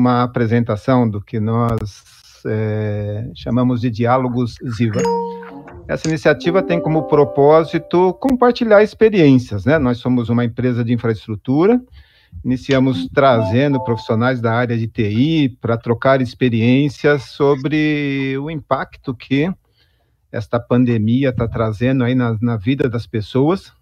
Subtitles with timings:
[0.00, 2.02] uma apresentação do que nós
[2.46, 5.02] é, chamamos de Diálogos Ziva.
[5.86, 9.78] Essa iniciativa tem como propósito compartilhar experiências, né?
[9.78, 11.78] Nós somos uma empresa de infraestrutura,
[12.42, 19.52] iniciamos trazendo profissionais da área de TI para trocar experiências sobre o impacto que
[20.32, 23.72] esta pandemia está trazendo aí na, na, vida das pessoas,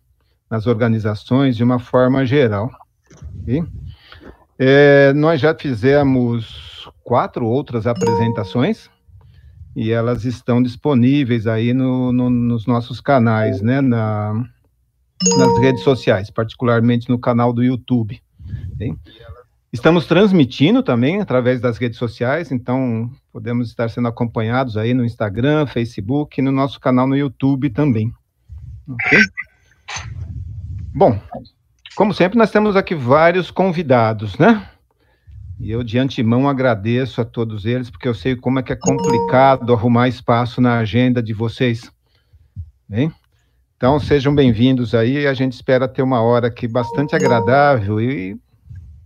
[0.51, 2.71] nas organizações, de uma forma geral.
[3.43, 3.63] Okay?
[4.59, 8.91] É, nós já fizemos quatro outras apresentações
[9.77, 14.35] e elas estão disponíveis aí no, no, nos nossos canais, né, na,
[15.39, 18.21] nas redes sociais, particularmente no canal do YouTube.
[18.75, 18.95] Okay?
[19.73, 25.67] Estamos transmitindo também através das redes sociais, então podemos estar sendo acompanhados aí no Instagram,
[25.67, 28.13] Facebook e no nosso canal no YouTube também.
[28.89, 29.19] Ok?
[30.95, 31.21] Bom,
[31.95, 34.69] como sempre, nós temos aqui vários convidados, né?
[35.61, 38.77] E eu de antemão agradeço a todos eles, porque eu sei como é que é
[38.77, 41.91] complicado arrumar espaço na agenda de vocês.
[42.89, 43.13] Bem?
[43.77, 48.37] Então sejam bem-vindos aí, a gente espera ter uma hora aqui bastante agradável e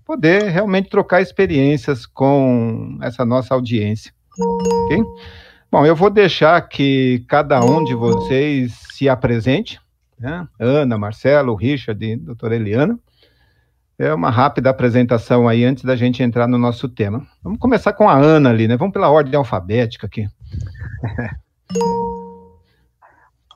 [0.05, 4.13] poder realmente trocar experiências com essa nossa audiência.
[4.39, 5.03] Ok?
[5.71, 9.81] Bom, eu vou deixar que cada um de vocês se apresente
[10.23, 10.47] né?
[10.59, 12.99] Ana, Marcelo, Richard e doutora Eliana.
[13.99, 17.27] É uma rápida apresentação aí antes da gente entrar no nosso tema.
[17.43, 18.77] Vamos começar com a Ana ali, né?
[18.77, 20.29] Vamos pela ordem alfabética aqui.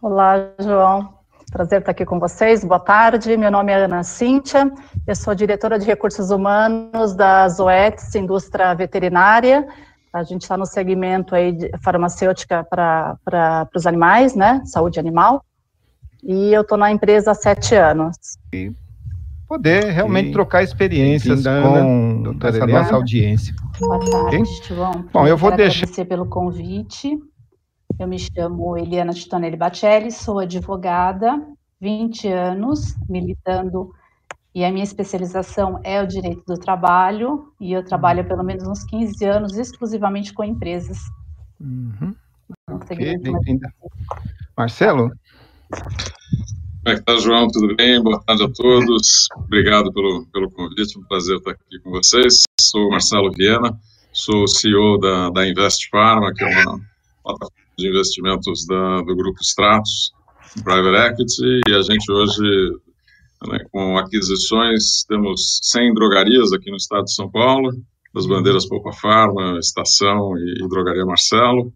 [0.03, 1.15] Olá, João.
[1.51, 2.65] Prazer estar aqui com vocês.
[2.65, 3.37] Boa tarde.
[3.37, 4.71] Meu nome é Ana Cíntia.
[5.07, 9.67] Eu sou diretora de recursos humanos da Zoetis, indústria veterinária.
[10.13, 14.63] A gente está no segmento aí de farmacêutica para os animais, né?
[14.65, 15.43] Saúde animal
[16.23, 18.17] e eu estou na empresa há sete anos.
[18.53, 18.73] E
[19.47, 22.83] poder realmente e trocar experiências com essa Eliana.
[22.83, 23.55] nossa audiência.
[23.79, 25.05] Boa tarde, João.
[25.13, 25.83] Bom, eu vou deixar...
[25.83, 27.19] agradecer pelo convite.
[27.99, 31.41] Eu me chamo Eliana Titonelli Batelli, sou advogada,
[31.81, 33.91] 20 anos, militando,
[34.55, 38.67] e a minha especialização é o direito do trabalho, e eu trabalho há pelo menos
[38.67, 40.99] uns 15 anos exclusivamente com empresas.
[41.61, 42.15] Uhum.
[42.71, 43.17] Okay,
[44.57, 45.11] Marcelo?
[45.69, 47.49] Como é que tá, João?
[47.49, 48.01] Tudo bem?
[48.01, 49.27] Boa tarde a todos.
[49.37, 52.43] Obrigado pelo, pelo convite, é um prazer estar aqui com vocês.
[52.61, 53.77] Sou Marcelo Viena,
[54.13, 56.81] sou CEO da, da Invest Pharma, que é uma
[57.25, 60.13] plataforma de investimentos da, do grupo Stratos,
[60.63, 62.71] Private Equity, e a gente hoje,
[63.49, 67.73] né, com aquisições, temos 100 drogarias aqui no estado de São Paulo,
[68.15, 71.73] das bandeiras Poupa Pharma, Estação e, e Drogaria Marcelo,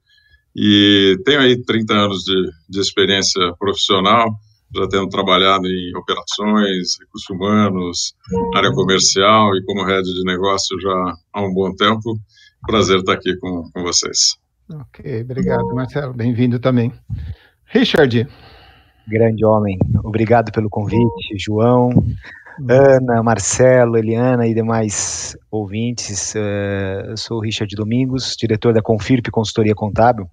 [0.54, 4.34] e tenho aí 30 anos de, de experiência profissional,
[4.74, 8.14] já tendo trabalhado em operações, recursos humanos,
[8.54, 12.18] área comercial e como head de negócio já há um bom tempo.
[12.66, 14.38] Prazer estar aqui com, com vocês.
[14.72, 16.12] Ok, obrigado, Marcelo.
[16.12, 16.92] Bem-vindo também.
[17.66, 18.28] Richard.
[19.08, 19.76] Grande homem.
[20.04, 21.90] Obrigado pelo convite, João.
[22.68, 26.34] Ana, Marcelo, Eliana e demais ouvintes.
[26.34, 30.28] Uh, eu sou o Richard Domingos, diretor da Confirp Consultoria Contábil.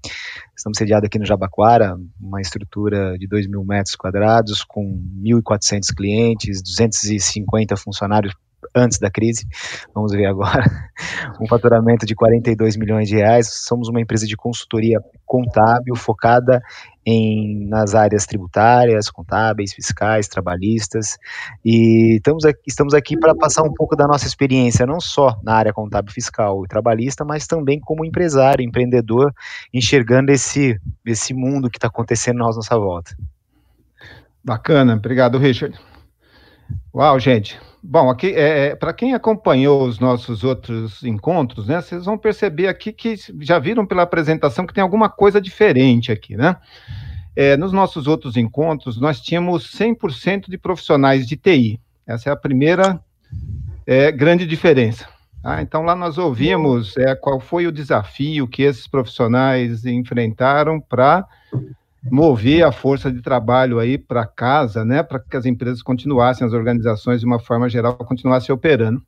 [0.55, 6.61] Estamos sediados aqui no Jabaquara, uma estrutura de 2 mil metros quadrados, com 1.400 clientes,
[6.61, 8.33] 250 funcionários
[8.75, 9.45] antes da crise,
[9.93, 10.63] vamos ver agora,
[11.41, 13.47] um faturamento de 42 milhões de reais.
[13.65, 16.61] Somos uma empresa de consultoria contábil focada
[17.09, 21.17] em, nas áreas tributárias, contábeis, fiscais, trabalhistas,
[21.63, 25.53] e estamos aqui, estamos aqui para passar um pouco da nossa experiência, não só na
[25.53, 29.33] área contábil, fiscal e trabalhista, mas também como empresário, empreendedor,
[29.73, 33.15] enxergando esse, esse mundo que está acontecendo à nossa volta.
[34.43, 35.79] Bacana, obrigado, Richard.
[36.93, 42.05] Uau, gente, Bom, aqui, é, é para quem acompanhou os nossos outros encontros, né, vocês
[42.05, 46.57] vão perceber aqui que já viram pela apresentação que tem alguma coisa diferente aqui, né?
[47.35, 51.79] É, nos nossos outros encontros, nós tínhamos 100% de profissionais de TI.
[52.07, 52.99] Essa é a primeira
[53.85, 55.07] é, grande diferença.
[55.43, 55.61] Tá?
[55.61, 61.27] Então, lá nós ouvimos é, qual foi o desafio que esses profissionais enfrentaram para
[62.03, 66.53] mover a força de trabalho aí para casa, né, para que as empresas continuassem, as
[66.53, 69.01] organizações, de uma forma geral, continuassem operando.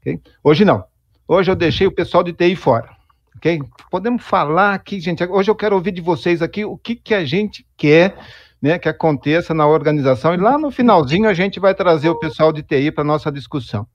[0.00, 0.20] Okay?
[0.42, 0.84] Hoje não.
[1.28, 2.88] Hoje eu deixei o pessoal de TI fora.
[3.36, 3.60] Okay?
[3.90, 5.24] Podemos falar aqui, gente.
[5.24, 8.16] Hoje eu quero ouvir de vocês aqui o que, que a gente quer
[8.60, 12.52] né, que aconteça na organização, e lá no finalzinho a gente vai trazer o pessoal
[12.52, 13.86] de TI para nossa discussão.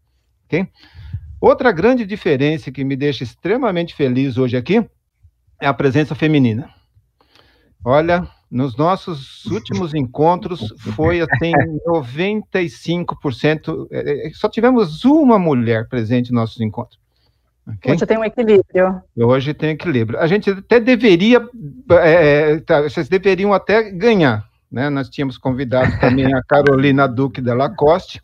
[0.45, 0.67] Okay?
[1.39, 4.85] Outra grande diferença que me deixa extremamente feliz hoje aqui
[5.59, 6.69] é a presença feminina.
[7.83, 11.53] Olha, nos nossos últimos encontros foi assim
[11.87, 16.99] 95%, é, é, só tivemos uma mulher presente nos nossos encontros.
[17.77, 17.93] Okay?
[17.93, 19.01] Hoje tem um equilíbrio.
[19.15, 20.19] Hoje tem equilíbrio.
[20.19, 21.47] A gente até deveria,
[21.91, 24.89] é, tá, vocês deveriam até ganhar, né?
[24.89, 28.21] Nós tínhamos convidado também a Carolina Duque de Lacoste,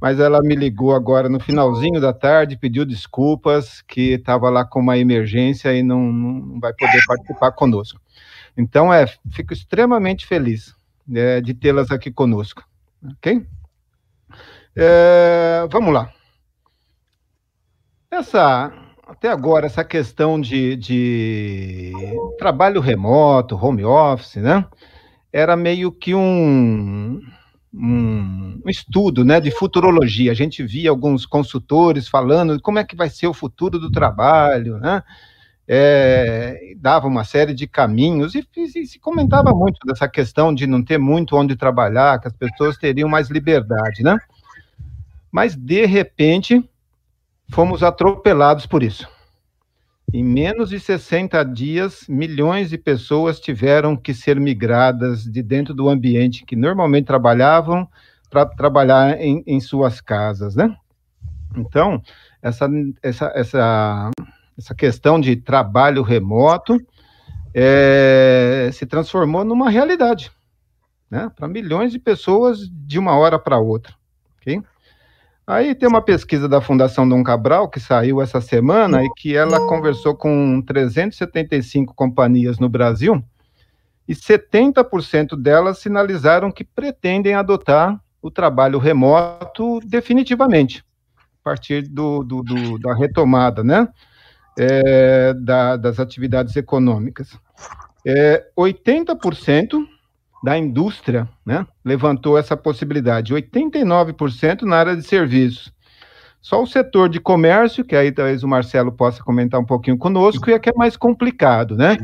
[0.00, 4.80] mas ela me ligou agora no finalzinho da tarde, pediu desculpas, que estava lá com
[4.80, 8.00] uma emergência e não, não vai poder participar conosco.
[8.60, 10.74] Então, é, fico extremamente feliz
[11.12, 12.62] é, de tê-las aqui conosco,
[13.12, 13.46] ok?
[14.76, 16.12] É, vamos lá.
[18.10, 18.72] Essa,
[19.06, 21.92] até agora, essa questão de, de
[22.38, 24.66] trabalho remoto, home office, né?
[25.32, 27.20] Era meio que um,
[27.72, 30.32] um, estudo né, de futurologia.
[30.32, 34.78] A gente via alguns consultores falando como é que vai ser o futuro do trabalho,
[34.78, 35.02] né?
[35.72, 40.82] É, dava uma série de caminhos e, e, se comentava muito dessa questão de não
[40.82, 44.18] ter muito onde trabalhar, que as pessoas teriam mais liberdade, né?
[45.30, 46.68] Mas de repente
[47.52, 49.08] fomos atropelados por isso.
[50.12, 55.88] Em menos de 60 dias, milhões de pessoas tiveram que ser migradas de dentro do
[55.88, 57.88] ambiente que normalmente trabalhavam
[58.28, 60.74] para trabalhar em, em, suas casas, né?
[61.56, 62.02] Então,
[62.42, 62.68] essa,
[63.00, 64.10] essa, essa,
[64.60, 66.78] essa questão de trabalho remoto
[67.54, 70.30] é, se transformou numa realidade,
[71.10, 71.30] né?
[71.34, 73.94] Para milhões de pessoas de uma hora para outra?
[75.50, 79.66] Aí tem uma pesquisa da Fundação Dom Cabral que saiu essa semana e que ela
[79.66, 83.20] conversou com 375 companhias no Brasil
[84.06, 90.84] e 70% delas sinalizaram que pretendem adotar o trabalho remoto definitivamente,
[91.16, 93.88] a partir do, do, do da retomada, né,
[94.58, 97.38] é, da, das atividades econômicas.
[98.06, 99.86] É, 80%
[100.42, 105.72] da indústria, né, levantou essa possibilidade, 89% na área de serviços.
[106.40, 110.48] Só o setor de comércio, que aí talvez o Marcelo possa comentar um pouquinho conosco,
[110.48, 111.98] e é que é mais complicado, né?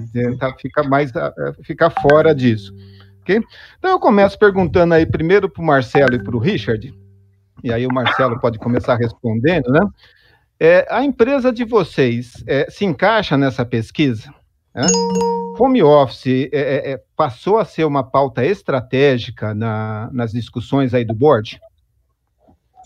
[0.60, 1.10] Fica mais
[1.62, 2.74] fica fora disso.
[3.22, 3.40] Okay?
[3.78, 6.94] Então eu começo perguntando aí primeiro para o Marcelo e para o Richard,
[7.64, 9.80] e aí o Marcelo pode começar respondendo, né?
[10.58, 14.32] É, a empresa de vocês é, se encaixa nessa pesquisa?
[15.58, 21.04] Home office é, é, é, passou a ser uma pauta estratégica na, nas discussões aí
[21.04, 21.58] do board?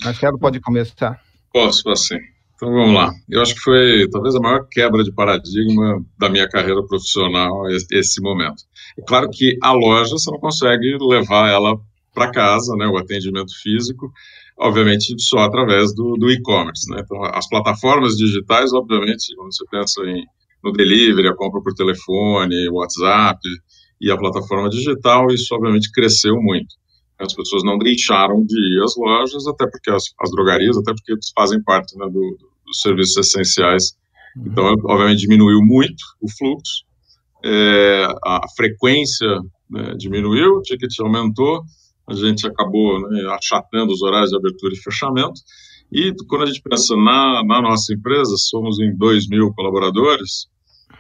[0.05, 1.21] Marcelo, pode começar.
[1.53, 2.19] Posso, posso sim.
[2.55, 3.11] Então vamos lá.
[3.29, 8.21] Eu acho que foi talvez a maior quebra de paradigma da minha carreira profissional esse
[8.21, 8.63] momento.
[8.99, 11.81] É claro que a loja você não consegue levar ela
[12.15, 14.13] para casa, né, o atendimento físico,
[14.59, 16.91] obviamente só através do, do e-commerce.
[16.91, 17.03] Né?
[17.05, 20.25] Então as plataformas digitais, obviamente, quando você pensa em
[20.63, 23.41] no delivery, a compra por telefone, WhatsApp
[24.01, 26.75] e a plataforma digital, isso obviamente cresceu muito.
[27.19, 31.15] As pessoas não deixaram de ir às lojas, até porque as, as drogarias, até porque
[31.35, 33.93] fazem parte né, do, dos serviços essenciais.
[34.37, 34.45] Uhum.
[34.47, 36.85] Então, obviamente, diminuiu muito o fluxo,
[37.45, 39.29] é, a frequência
[39.69, 41.63] né, diminuiu, o ticket aumentou,
[42.11, 45.41] a gente acabou né, achatando os horários de abertura e fechamento,
[45.93, 50.49] e quando a gente pensa na, na nossa empresa, somos em 2 mil colaboradores,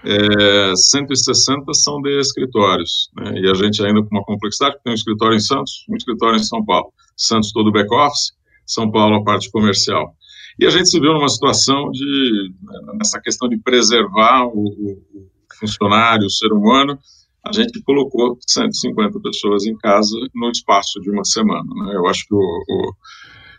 [0.04, 4.94] é, 160 são de escritórios, né, e a gente ainda com uma complexidade, tem um
[4.94, 6.92] escritório em Santos, um escritório em São Paulo.
[7.16, 8.32] Santos todo back-office,
[8.64, 10.14] São Paulo a parte comercial.
[10.58, 15.26] E a gente se viu numa situação de, né, nessa questão de preservar o, o
[15.58, 16.98] funcionário, o ser humano,
[17.44, 21.68] a gente colocou 150 pessoas em casa no espaço de uma semana.
[21.74, 21.94] Né?
[21.94, 22.92] Eu acho que o, o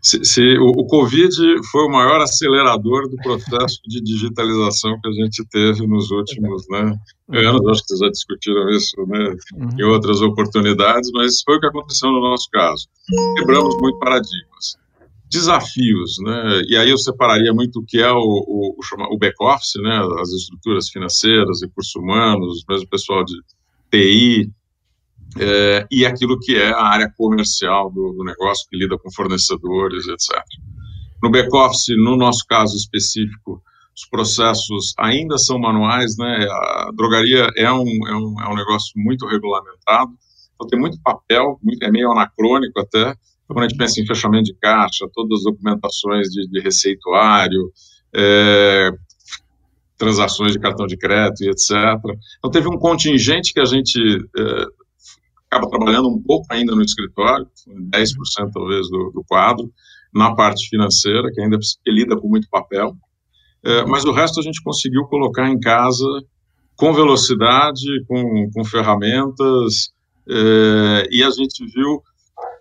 [0.02, 1.32] se, se o, o, Covid
[1.72, 6.96] foi o maior acelerador do processo de digitalização que a gente teve nos últimos né,
[7.30, 9.70] anos, acho que vocês já discutiram isso né, uhum.
[9.80, 12.88] em outras oportunidades, mas foi o que aconteceu no nosso caso.
[13.38, 14.76] Quebramos muito paradigmas.
[15.30, 18.76] Desafios, né, e aí eu separaria muito o que é o, o,
[19.14, 23.36] o back-office, né, as estruturas financeiras, recursos humanos, mesmo o pessoal de
[23.92, 24.52] TI,
[25.40, 30.08] é, e aquilo que é a área comercial do, do, negócio, que lida com fornecedores,
[30.08, 30.44] etc.
[31.22, 33.62] No back-office, no nosso caso específico,
[33.96, 36.48] os processos ainda são manuais, né?
[36.50, 40.12] A drogaria é um, é um, é um negócio muito regulamentado,
[40.56, 43.16] então tem muito papel, é meio anacrônico até,
[43.52, 47.70] então, quando a gente pensa em fechamento de caixa, todas as documentações de, de receituário,
[48.16, 48.92] é,
[50.02, 51.72] transações de cartão de crédito e etc.
[52.40, 54.00] Então, teve um contingente que a gente
[54.36, 54.66] é,
[55.48, 59.72] acaba trabalhando um pouco ainda no escritório, 10% talvez do, do, quadro,
[60.12, 62.96] na parte financeira, que ainda lida com muito papel,
[63.64, 66.08] é, mas o resto a gente conseguiu colocar em casa
[66.76, 69.92] com velocidade, com, com ferramentas,
[70.28, 72.02] é, e a gente viu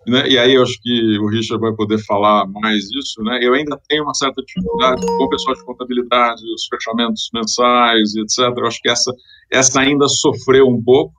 [0.07, 3.53] né, e aí eu acho que o Richard vai poder falar mais disso, né, eu
[3.53, 8.57] ainda tenho uma certa dificuldade com o pessoal de contabilidade, os fechamentos mensais, etc.
[8.57, 9.11] Eu acho que essa,
[9.51, 11.13] essa ainda sofreu um pouco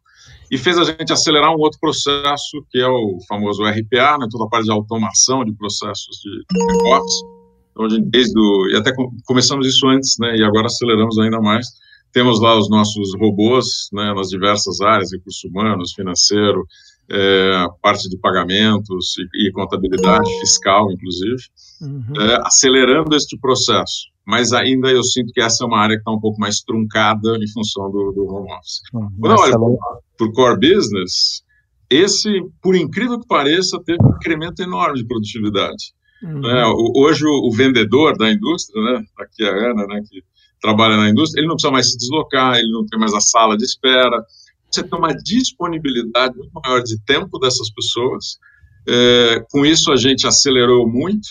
[0.51, 4.45] e fez a gente acelerar um outro processo, que é o famoso RPA, né, toda
[4.45, 7.27] a parte de automação de processos de negócio.
[7.71, 8.93] Então, a gente, desde o, e até
[9.25, 11.67] começamos isso antes, né, e agora aceleramos ainda mais.
[12.13, 16.67] Temos lá os nossos robôs, né, nas diversas áreas, recursos humanos, financeiro,
[17.13, 21.43] é, parte de pagamentos e, e contabilidade fiscal, inclusive,
[21.83, 22.21] uhum.
[22.21, 24.11] é, acelerando este processo.
[24.27, 27.37] Mas ainda eu sinto que essa é uma área que está um pouco mais truncada
[27.37, 28.81] em função do, do home office.
[28.95, 29.09] Uhum.
[29.21, 29.79] Quando eu olho
[30.17, 31.43] para o core business,
[31.91, 35.93] esse, por incrível que pareça, teve um incremento enorme de produtividade.
[36.23, 36.47] Uhum.
[36.49, 36.65] É,
[36.97, 40.23] hoje o, o, vendedor da indústria, né, aqui é a Ana, né, que
[40.63, 43.57] trabalha na indústria, ele não precisa mais se deslocar, ele não tem mais a sala
[43.57, 44.25] de espera,
[44.75, 48.39] você tem uma disponibilidade muito maior de tempo dessas pessoas.
[48.89, 51.29] É, com isso, a gente acelerou muito.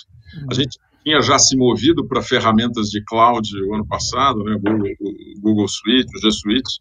[0.50, 4.90] A gente tinha já se movido para ferramentas de cloud o ano passado, né, Google,
[5.40, 6.80] Google Suite, o G Suite,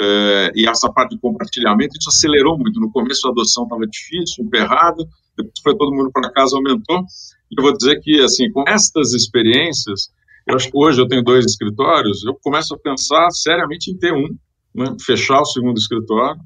[0.00, 2.80] é, e essa parte de compartilhamento, isso acelerou muito.
[2.80, 5.04] No começo a adoção estava difícil, emperrada,
[5.36, 7.04] depois foi todo mundo para casa, aumentou.
[7.50, 10.10] E eu vou dizer que, assim, com estas experiências,
[10.46, 14.12] eu acho que hoje eu tenho dois escritórios, eu começo a pensar seriamente em ter
[14.12, 14.28] um,
[14.74, 16.40] né, fechar o segundo escritório,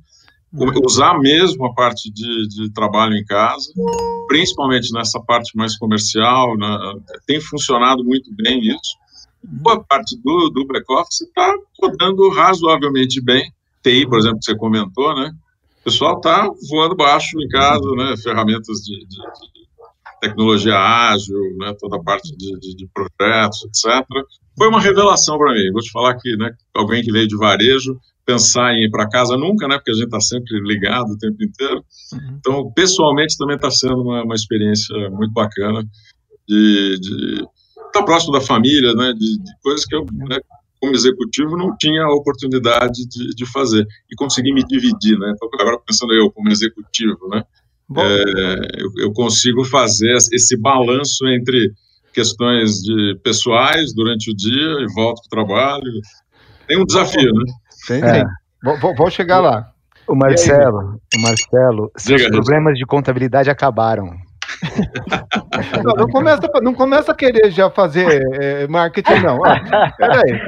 [0.84, 3.72] usar mesmo a parte de, de, trabalho em casa,
[4.28, 6.78] principalmente nessa parte mais comercial, né,
[7.26, 8.96] tem funcionado muito bem isso.
[9.42, 13.52] Boa parte do, do back-office está rodando razoavelmente bem.
[13.82, 15.32] TI, por exemplo, que você comentou, né?
[15.80, 18.16] O pessoal está voando baixo em casa, né?
[18.16, 19.61] Ferramentas de, de, de
[20.22, 21.74] tecnologia ágil, né?
[21.80, 24.06] Toda a parte de, de projetos, etc.
[24.56, 25.72] Foi uma revelação para mim.
[25.72, 26.54] Vou te falar que, né?
[26.72, 29.76] Alguém que veio de varejo pensar em ir para casa nunca, né?
[29.76, 31.84] Porque a gente está sempre ligado o tempo inteiro.
[32.12, 32.36] Uhum.
[32.38, 35.84] Então, pessoalmente, também está sendo uma, uma, experiência muito bacana
[36.48, 39.12] de, estar tá próximo da família, né?
[39.12, 40.38] De, de coisas que eu, né,
[40.80, 45.32] como executivo, não tinha a oportunidade de, de fazer e conseguir me dividir, né?
[45.34, 47.42] Então, agora pensando eu como executivo, né?
[47.96, 51.72] É, eu, eu consigo fazer esse balanço entre
[52.12, 56.00] questões de pessoais durante o dia e volto para o trabalho.
[56.66, 57.52] Tem um desafio, né?
[57.86, 58.24] Tem, é.
[58.62, 59.72] Vou, vou, chegar lá.
[60.06, 64.14] O Marcelo, o Marcelo, seus problemas de contabilidade acabaram.
[65.84, 69.38] Não, não, começa, não começa a querer já fazer é, marketing, não.
[69.44, 70.40] Ah, peraí.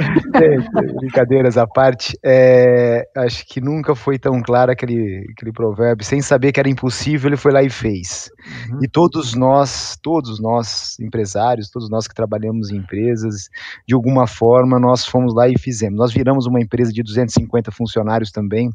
[0.97, 6.05] brincadeiras à parte, é, acho que nunca foi tão claro aquele, aquele provérbio.
[6.05, 8.31] Sem saber que era impossível, ele foi lá e fez.
[8.71, 8.79] Uhum.
[8.83, 13.49] E todos nós, todos nós, empresários, todos nós que trabalhamos em empresas,
[13.87, 15.99] de alguma forma, nós fomos lá e fizemos.
[15.99, 18.71] Nós viramos uma empresa de 250 funcionários também,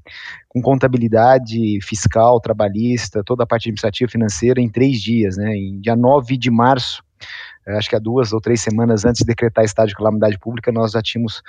[0.47, 5.55] com contabilidade fiscal, trabalhista, toda a parte administrativa financeira em três dias, né?
[5.55, 7.03] Em dia 9 de março,
[7.65, 10.71] eh, acho que há duas ou três semanas antes de decretar estado de calamidade pública,
[10.71, 11.41] nós já tínhamos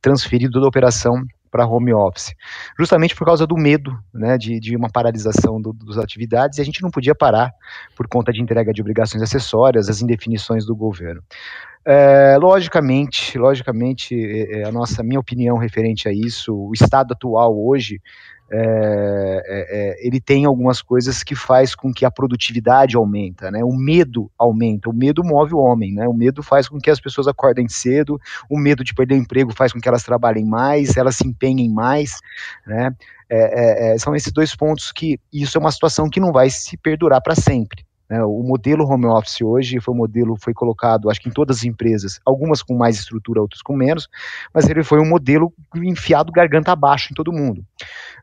[0.00, 2.34] transferido toda a operação para home office,
[2.78, 6.64] justamente por causa do medo, né, de, de uma paralisação do, das atividades, e a
[6.64, 7.50] gente não podia parar
[7.96, 11.22] por conta de entrega de obrigações acessórias, as indefinições do governo.
[11.88, 14.14] É, logicamente, logicamente,
[14.50, 18.02] é, a nossa, minha opinião referente a isso, o estado atual hoje,
[18.50, 23.64] é, é, é, ele tem algumas coisas que faz com que a produtividade aumenta, né?
[23.64, 26.06] O medo aumenta, o medo move o homem, né?
[26.06, 29.52] O medo faz com que as pessoas acordem cedo, o medo de perder o emprego
[29.52, 32.18] faz com que elas trabalhem mais, elas se empenhem mais,
[32.66, 32.94] né?
[33.28, 37.20] É, são esses dois pontos que isso é uma situação que não vai se perdurar
[37.20, 37.85] para sempre.
[38.08, 41.58] Né, o modelo home office hoje foi um modelo foi colocado, acho que em todas
[41.58, 44.08] as empresas, algumas com mais estrutura, outras com menos,
[44.54, 47.64] mas ele foi um modelo enfiado garganta abaixo em todo mundo.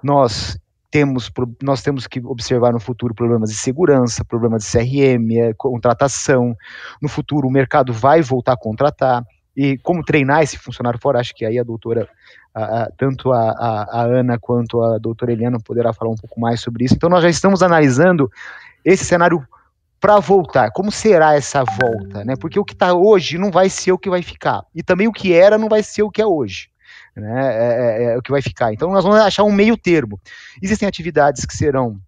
[0.02, 0.58] Nós
[0.94, 6.56] temos, nós temos que observar no futuro problemas de segurança, problemas de CRM, é, contratação.
[7.02, 9.26] No futuro, o mercado vai voltar a contratar.
[9.58, 12.08] E como treinar esse funcionário fora, acho que aí a doutora,
[12.54, 16.62] a, a, tanto a, a, Ana quanto a doutora Eliana poderá falar um pouco mais
[16.62, 16.94] sobre isso.
[16.94, 18.32] Então, nós já estamos analisando
[18.86, 19.44] esse cenário
[20.04, 20.70] para voltar.
[20.72, 22.36] Como será essa volta, né?
[22.36, 24.62] Porque o que está hoje não vai ser o que vai ficar.
[24.76, 26.68] E também o que era não vai ser o que é hoje.
[27.16, 27.42] Né?
[27.42, 28.74] É, é, é o que vai ficar.
[28.74, 30.20] Então nós vamos achar um meio termo.
[30.62, 32.02] Existem atividades que serão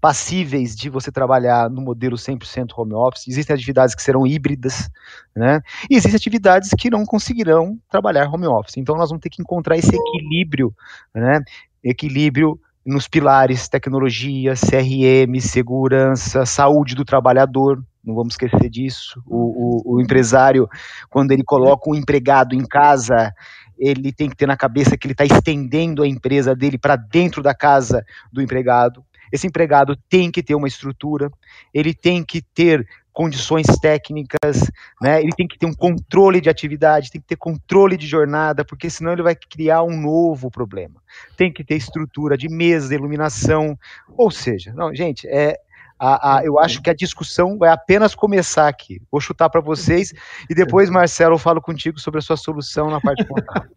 [0.00, 4.90] passíveis de você trabalhar no modelo 100% home office, existem atividades que serão híbridas,
[5.34, 5.60] né?
[5.90, 8.78] E existem atividades que não conseguirão trabalhar home office.
[8.78, 10.74] Então nós vamos ter que encontrar esse equilíbrio,
[11.14, 11.42] né?
[11.84, 19.20] Equilíbrio nos pilares tecnologia, CRM, segurança, saúde do trabalhador, não vamos esquecer disso.
[19.26, 20.68] O, o, o, empresário,
[21.10, 23.34] quando ele coloca um empregado em casa,
[23.76, 27.42] ele tem que ter na cabeça que ele está estendendo a empresa dele para dentro
[27.42, 29.04] da casa do empregado.
[29.32, 31.28] esse empregado tem que ter uma estrutura,
[31.74, 32.86] ele tem que ter
[33.16, 34.70] condições técnicas,
[35.00, 35.22] né?
[35.22, 38.90] Ele tem que ter um controle de atividade, tem que ter controle de jornada, porque
[38.90, 41.00] senão ele vai criar um novo problema.
[41.34, 43.74] Tem que ter estrutura de mesa, iluminação,
[44.18, 45.58] ou seja, não, gente, é
[45.98, 49.00] a, a, eu acho que a discussão vai apenas começar aqui.
[49.10, 50.12] Vou chutar para vocês
[50.50, 53.70] e depois, Marcelo, eu falo contigo sobre a sua solução na parte contábil.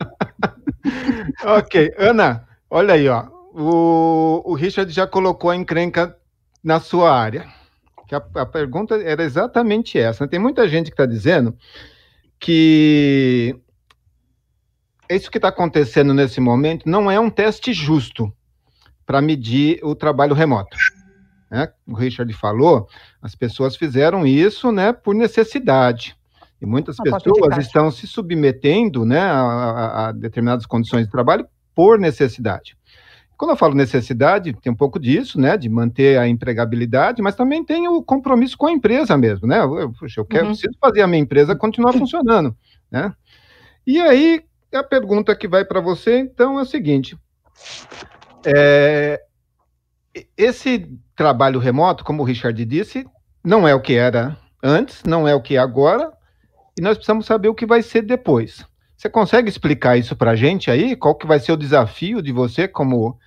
[1.46, 3.26] ok, Ana, olha aí, ó.
[3.54, 6.14] O, o Richard já colocou a encrenca
[6.62, 7.48] na sua área
[8.10, 10.28] que a, a pergunta era exatamente essa.
[10.28, 11.56] Tem muita gente que está dizendo
[12.40, 13.56] que
[15.08, 18.34] isso que está acontecendo nesse momento não é um teste justo
[19.06, 20.76] para medir o trabalho remoto.
[21.52, 21.72] Né?
[21.86, 22.88] O Richard falou,
[23.22, 26.18] as pessoas fizeram isso né, por necessidade.
[26.60, 32.76] E muitas pessoas estão se submetendo né, a, a, determinadas condições de trabalho por necessidade.
[33.40, 37.64] Quando eu falo necessidade, tem um pouco disso, né, de manter a empregabilidade, mas também
[37.64, 39.62] tem o compromisso com a empresa mesmo, né?
[39.62, 40.52] Eu, puxa, eu quero, uhum.
[40.52, 42.54] preciso fazer a minha empresa continuar funcionando,
[42.92, 43.14] né?
[43.88, 44.44] E aí,
[44.74, 47.18] a pergunta que vai para você, então, é o seguinte:
[48.46, 49.22] é,
[50.36, 53.08] esse trabalho remoto, como o Richard disse,
[53.42, 56.12] não é o que era antes, não é o que é agora,
[56.78, 58.66] e nós precisamos saber o que vai ser depois.
[58.98, 60.94] Você consegue explicar isso para a gente aí?
[60.94, 63.18] Qual que vai ser o desafio de você como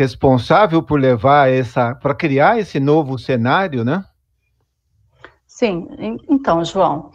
[0.00, 4.02] responsável por levar essa, para criar esse novo cenário, né?
[5.46, 5.88] Sim,
[6.26, 7.10] então, João,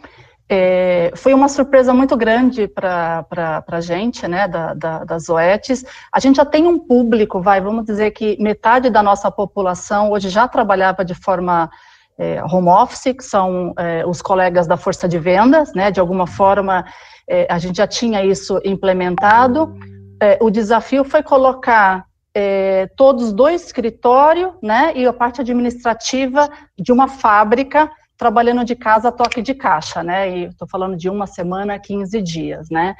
[0.48, 3.26] é, foi uma surpresa muito grande para
[3.66, 5.84] a gente, né, da, da, das OETs.
[6.12, 10.28] A gente já tem um público, vai, vamos dizer que metade da nossa população hoje
[10.28, 11.68] já trabalhava de forma
[12.16, 16.28] é, home office, que são é, os colegas da força de vendas, né, de alguma
[16.28, 16.84] forma
[17.28, 19.74] é, a gente já tinha isso implementado.
[20.22, 22.05] É, o desafio foi colocar
[22.38, 29.08] é, todos do escritório, né, e a parte administrativa de uma fábrica, trabalhando de casa
[29.08, 32.94] a toque de caixa, né, e estou falando de uma semana, 15 dias, né.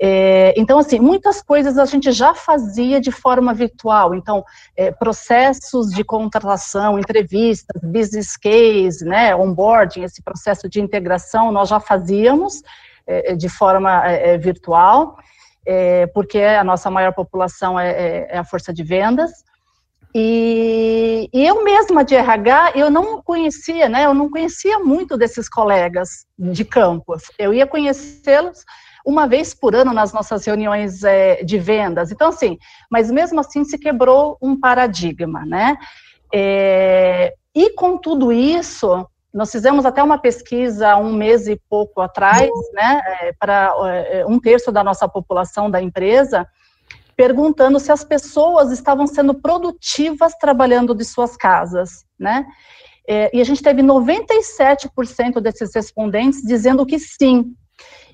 [0.00, 4.14] É, então, assim, muitas coisas a gente já fazia de forma virtual.
[4.14, 4.42] Então,
[4.74, 11.80] é, processos de contratação, entrevistas, business case, né, onboarding, esse processo de integração, nós já
[11.80, 12.62] fazíamos
[13.04, 15.16] é, de forma é, é, virtual
[15.72, 19.30] é, porque a nossa maior população é, é, é a força de vendas.
[20.12, 24.04] E, e, eu mesma de RH, eu não conhecia, né?
[24.04, 27.14] Eu não conhecia muito desses colegas de campo.
[27.38, 28.64] Eu ia conhecê-los
[29.06, 32.10] uma vez por ano nas nossas reuniões é, de vendas.
[32.10, 32.58] Então, assim,
[32.90, 35.76] mas mesmo assim se quebrou um paradigma, né?
[36.34, 42.50] É, e com tudo isso, nós fizemos até uma pesquisa um mês e pouco atrás,
[42.72, 46.46] né, é, para é, um terço da nossa população da empresa,
[47.16, 52.46] perguntando se as pessoas estavam sendo produtivas trabalhando de suas casas, né?
[53.06, 57.54] É, e a gente teve 97% desses respondentes dizendo que sim.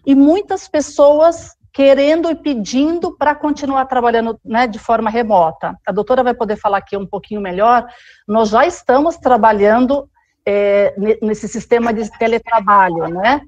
[0.05, 5.77] E muitas pessoas querendo e pedindo para continuar trabalhando né, de forma remota.
[5.87, 7.87] A doutora vai poder falar aqui um pouquinho melhor.
[8.27, 10.09] Nós já estamos trabalhando
[10.47, 13.41] é, nesse sistema de teletrabalho, né?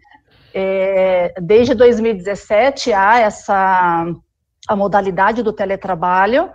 [0.52, 4.06] É, desde 2017 há essa
[4.66, 6.50] a modalidade do teletrabalho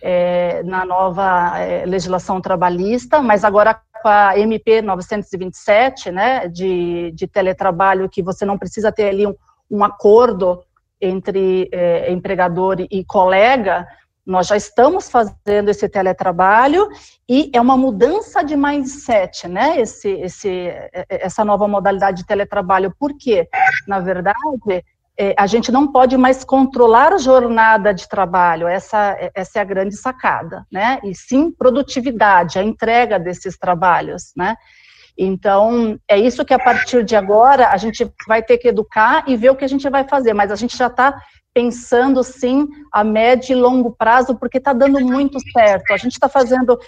[0.00, 7.26] é, na nova é, legislação trabalhista, mas agora com a MP 927, né, de, de
[7.26, 9.34] teletrabalho, que você não precisa ter ali um,
[9.70, 10.62] um acordo
[11.00, 13.86] entre é, empregador e colega,
[14.28, 16.86] nós já estamos fazendo esse teletrabalho
[17.26, 19.80] e é uma mudança de mindset, né?
[19.80, 20.70] Esse, esse,
[21.08, 22.94] essa nova modalidade de teletrabalho.
[22.98, 23.48] Por quê?
[23.86, 24.36] Na verdade,
[25.18, 29.64] é, a gente não pode mais controlar a jornada de trabalho, essa, essa é a
[29.64, 31.00] grande sacada, né?
[31.02, 34.56] E sim produtividade, a entrega desses trabalhos, né?
[35.18, 39.36] Então, é isso que a partir de agora a gente vai ter que educar e
[39.36, 41.20] ver o que a gente vai fazer, mas a gente já está
[41.52, 45.92] pensando sim a médio e longo prazo, porque está dando muito certo.
[45.92, 46.78] A gente está fazendo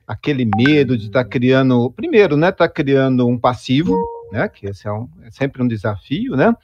[0.06, 3.96] aquele medo de estar tá criando, primeiro, né, tá criando um passivo,
[4.30, 6.54] né, que esse é, um, é sempre um desafio, né,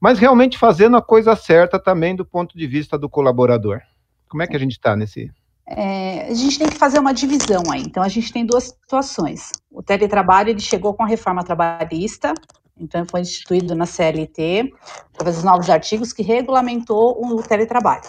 [0.00, 3.80] mas realmente fazendo a coisa certa também do ponto de vista do colaborador.
[4.28, 5.30] Como é que a gente está nesse?
[5.66, 7.80] É, a gente tem que fazer uma divisão aí.
[7.80, 9.50] Então, a gente tem duas situações.
[9.70, 12.34] O teletrabalho ele chegou com a reforma trabalhista,
[12.78, 14.72] então foi instituído na CLT,
[15.14, 18.02] através dos novos artigos que regulamentou o teletrabalho.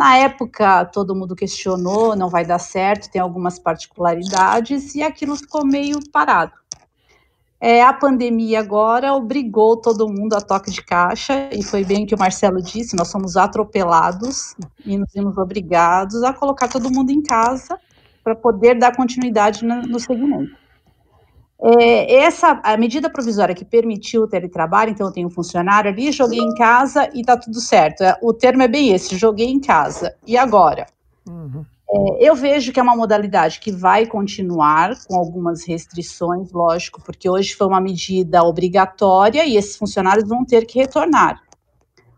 [0.00, 5.62] Na época, todo mundo questionou, não vai dar certo, tem algumas particularidades, e aquilo ficou
[5.62, 6.52] meio parado.
[7.60, 12.06] É, a pandemia agora obrigou todo mundo a toque de caixa, e foi bem o
[12.06, 14.54] que o Marcelo disse: nós somos atropelados
[14.86, 17.78] e nos vimos obrigados a colocar todo mundo em casa
[18.24, 20.56] para poder dar continuidade no, no segmento.
[21.62, 26.10] É, essa a medida provisória que permitiu o teletrabalho, então eu tenho um funcionário ali,
[26.10, 28.02] joguei em casa e tá tudo certo.
[28.02, 30.14] É, o termo é bem esse, joguei em casa.
[30.26, 30.86] E agora?
[31.28, 31.64] Uhum.
[31.92, 37.28] É, eu vejo que é uma modalidade que vai continuar com algumas restrições, lógico, porque
[37.28, 41.42] hoje foi uma medida obrigatória e esses funcionários vão ter que retornar.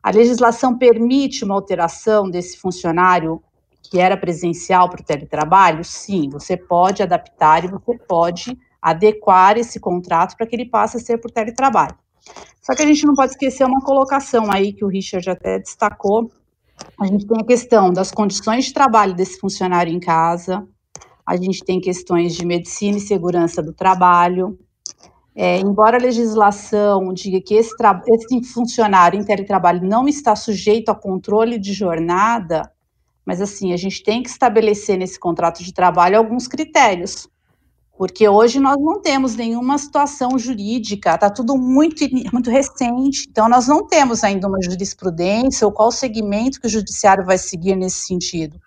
[0.03, 3.43] A legislação permite uma alteração desse funcionário
[3.83, 5.85] que era presencial para o teletrabalho?
[5.85, 11.01] Sim, você pode adaptar e você pode adequar esse contrato para que ele passe a
[11.01, 11.95] ser por teletrabalho.
[12.61, 16.31] Só que a gente não pode esquecer uma colocação aí que o Richard até destacou.
[17.01, 20.67] A gente tem a questão das condições de trabalho desse funcionário em casa,
[21.25, 24.59] a gente tem questões de medicina e segurança do trabalho.
[25.35, 27.73] É, embora a legislação diga que esse,
[28.09, 32.71] esse funcionário em teletrabalho não está sujeito a controle de jornada,
[33.25, 37.29] mas assim, a gente tem que estabelecer nesse contrato de trabalho alguns critérios
[38.03, 43.69] porque hoje nós não temos nenhuma situação jurídica, está tudo muito, muito recente, então nós
[43.69, 48.61] não temos ainda uma jurisprudência ou qual segmento que o judiciário vai seguir nesse sentido.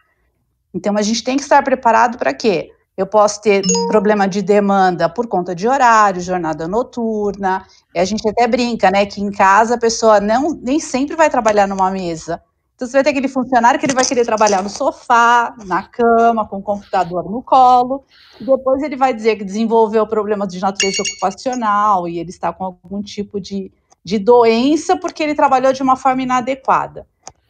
[0.73, 2.69] Então a gente tem que estar preparado para quê?
[2.95, 8.25] Eu posso ter problema de demanda por conta de horário, jornada noturna, e a gente
[8.29, 12.41] até brinca, né, que em casa a pessoa não, nem sempre vai trabalhar numa mesa,
[12.75, 16.45] então, você vai ter aquele funcionário que ele vai querer trabalhar no sofá, na cama,
[16.45, 18.03] com o computador no colo,
[18.39, 23.01] depois ele vai dizer que desenvolveu problemas de natureza ocupacional e ele está com algum
[23.01, 23.71] tipo de,
[24.03, 27.07] de doença porque ele trabalhou de uma forma inadequada.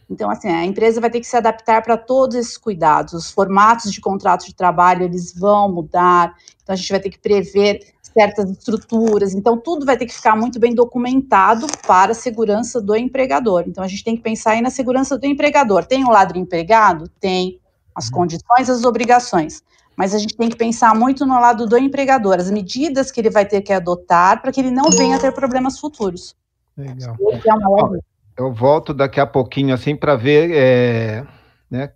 [0.07, 3.13] Então, assim, a empresa vai ter que se adaptar para todos esses cuidados.
[3.13, 6.35] Os formatos de contrato de trabalho, eles vão mudar.
[6.61, 9.33] Então, a gente vai ter que prever certas estruturas.
[9.33, 13.65] Então, tudo vai ter que ficar muito bem documentado para a segurança do empregador.
[13.67, 15.85] Então, a gente tem que pensar aí na segurança do empregador.
[15.85, 17.09] Tem o lado do empregado?
[17.19, 17.59] Tem.
[17.93, 18.13] As uhum.
[18.13, 19.61] condições, as obrigações.
[19.95, 23.29] Mas a gente tem que pensar muito no lado do empregador, as medidas que ele
[23.29, 26.35] vai ter que adotar para que ele não venha a ter problemas futuros.
[26.77, 27.15] Legal.
[27.31, 31.25] É eu volto daqui a pouquinho, assim, para ver é,
[31.71, 31.91] né,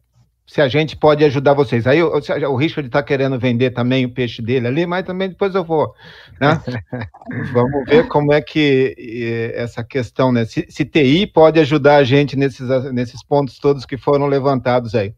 [0.49, 1.85] se a gente pode ajudar vocês.
[1.85, 5.53] Aí o, o Richard está querendo vender também o peixe dele ali, mas também depois
[5.53, 5.93] eu vou.
[6.41, 6.59] Né?
[7.53, 10.45] Vamos ver como é que essa questão, né?
[10.45, 15.13] Se, se, TI pode ajudar a gente nesses, nesses pontos todos que foram levantados aí.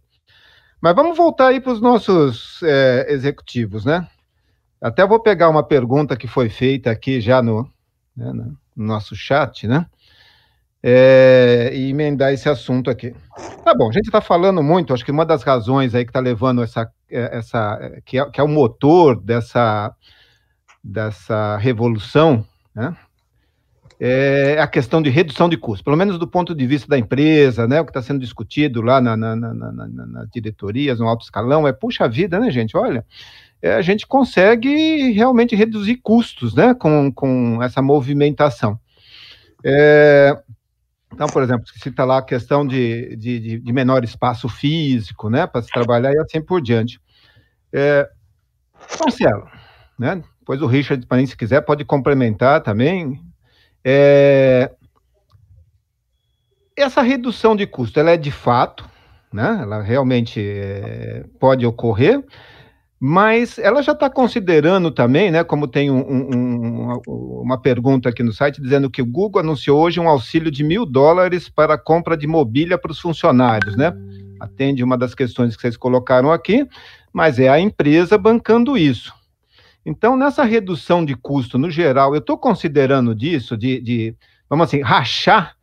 [0.81, 4.05] Mas vamos voltar aí para os nossos é, executivos, né?
[4.81, 7.71] Até vou pegar uma pergunta que foi feita aqui já no,
[8.17, 9.85] né, no nosso chat, né?
[10.83, 13.13] É, e emendar esse assunto aqui.
[13.63, 16.19] Tá bom, a gente está falando muito, acho que uma das razões aí que está
[16.19, 19.93] levando essa, é, essa que é, que é o motor dessa,
[20.83, 22.95] dessa revolução, né?
[24.03, 27.67] É a questão de redução de custos, pelo menos do ponto de vista da empresa,
[27.67, 27.79] né?
[27.79, 31.71] O que está sendo discutido lá na, na, na, nas diretorias, no alto escalão, é
[31.71, 32.75] puxa vida, né, gente?
[32.75, 33.05] Olha,
[33.61, 36.73] é, a gente consegue realmente reduzir custos, né?
[36.73, 38.79] Com, com essa movimentação.
[39.63, 40.35] É,
[41.11, 45.61] então, por exemplo, cita lá a questão de, de, de menor espaço físico, né, para
[45.61, 46.99] se trabalhar e assim por diante.
[47.73, 48.09] É,
[48.99, 49.47] Marcelo,
[49.97, 53.21] né, depois o Richard, se quiser, pode complementar também.
[53.83, 54.71] É,
[56.75, 58.89] essa redução de custo, ela é de fato,
[59.31, 59.59] né?
[59.61, 62.23] Ela realmente é, pode ocorrer,
[63.03, 65.43] mas ela já está considerando também, né?
[65.43, 67.01] Como tem um, um,
[67.41, 70.85] uma pergunta aqui no site dizendo que o Google anunciou hoje um auxílio de mil
[70.85, 73.91] dólares para a compra de mobília para os funcionários, né?
[74.39, 76.67] Atende uma das questões que vocês colocaram aqui,
[77.11, 79.11] mas é a empresa bancando isso.
[79.83, 84.15] Então, nessa redução de custo no geral, eu estou considerando disso, de, de,
[84.47, 85.55] vamos assim, rachar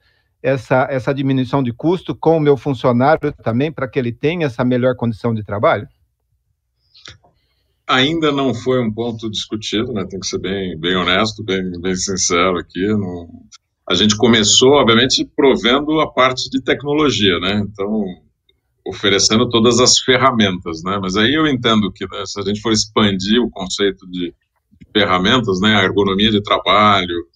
[0.43, 4.65] essa, essa diminuição de custo com o meu funcionário também, para que ele tenha essa
[4.65, 5.87] melhor condição de trabalho?
[7.89, 10.05] Ainda não foi um ponto discutido, né?
[10.09, 12.87] Tem que ser bem, bem honesto, bem, bem sincero aqui.
[13.89, 17.65] A gente começou, obviamente, provendo a parte de tecnologia, né?
[17.67, 18.05] Então,
[18.87, 20.99] oferecendo todas as ferramentas, né?
[21.01, 24.35] Mas aí eu entendo que né, se a gente for expandir o conceito de,
[24.93, 25.77] ferramentas, né?
[25.77, 27.27] A ergonomia de trabalho,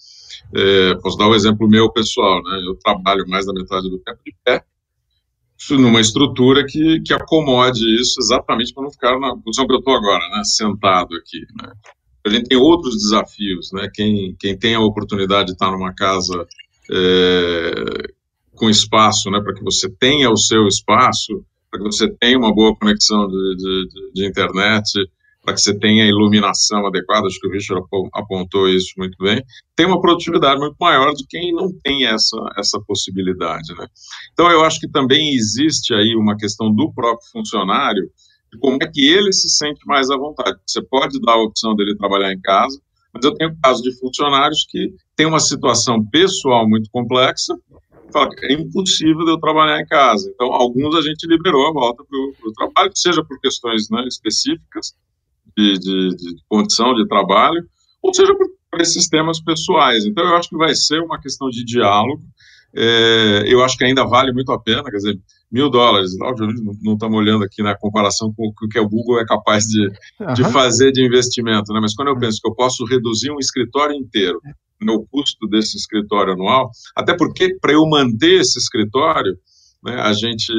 [0.55, 2.63] é, posso dar um exemplo meu pessoal, né?
[2.67, 4.65] Eu trabalho mais da metade do tempo de pé,
[5.71, 9.95] numa estrutura que, que acomode isso exatamente para não ficar na posição que eu estou
[9.95, 10.43] agora, né?
[10.45, 11.73] Sentado aqui, né?
[12.25, 13.89] A gente tem outros desafios, né?
[13.93, 16.47] Quem, quem tem a oportunidade de estar numa casa
[16.91, 17.73] é,
[18.55, 19.41] com espaço, né?
[19.41, 23.57] Para que você tenha o seu espaço, para que você tenha uma boa conexão de,
[23.57, 24.91] de, de, internet,
[25.43, 29.43] para que você tenha iluminação adequada, acho que o Richard apontou isso muito bem,
[29.75, 33.75] tem uma produtividade muito maior de quem não tem essa, essa possibilidade.
[33.77, 33.87] Né?
[34.33, 38.09] Então, eu acho que também existe aí uma questão do próprio funcionário,
[38.53, 40.59] de como é que ele se sente mais à vontade.
[40.67, 42.81] Você pode dar a opção dele trabalhar em casa,
[43.13, 47.55] mas eu tenho casos de funcionários que têm uma situação pessoal muito complexa,
[48.13, 50.31] fala que é impossível de eu trabalhar em casa.
[50.35, 54.95] Então, alguns a gente liberou a volta para o trabalho, seja por questões né, específicas,
[55.57, 57.63] de, de, de condição de trabalho,
[58.03, 60.05] ou seja, por esses temas pessoais.
[60.05, 62.23] Então, eu acho que vai ser uma questão de diálogo.
[62.75, 66.13] É, eu acho que ainda vale muito a pena, quer dizer, mil dólares,
[66.83, 69.87] não estamos olhando aqui na comparação com o que o Google é capaz de,
[70.19, 70.33] uhum.
[70.33, 71.81] de fazer de investimento, né?
[71.81, 74.41] mas quando eu penso que eu posso reduzir um escritório inteiro,
[74.81, 79.37] no custo desse escritório anual, até porque para eu manter esse escritório,
[79.85, 80.53] né, a gente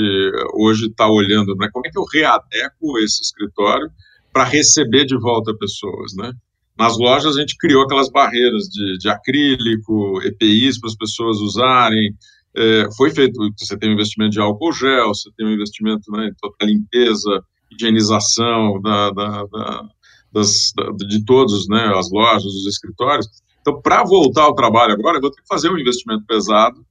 [0.54, 3.90] hoje está olhando né, como é que eu readequo esse escritório
[4.34, 6.34] para receber de volta pessoas, né?
[6.78, 12.16] Nas lojas a gente criou aquelas barreiras de, de acrílico, EPIs para as pessoas usarem.
[12.56, 16.28] É, foi feito, você tem um investimento de álcool gel, você tem um investimento né,
[16.28, 19.90] em toda a limpeza, higienização da, da, da,
[20.32, 20.74] das,
[21.08, 23.28] de todos, né, as lojas, os escritórios.
[23.62, 26.84] Então, para voltar ao trabalho agora, eu vou ter que fazer um investimento pesado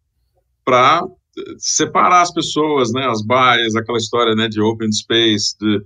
[0.64, 1.04] para
[1.58, 5.80] separar as pessoas, né, as baias, aquela história né, de open space, de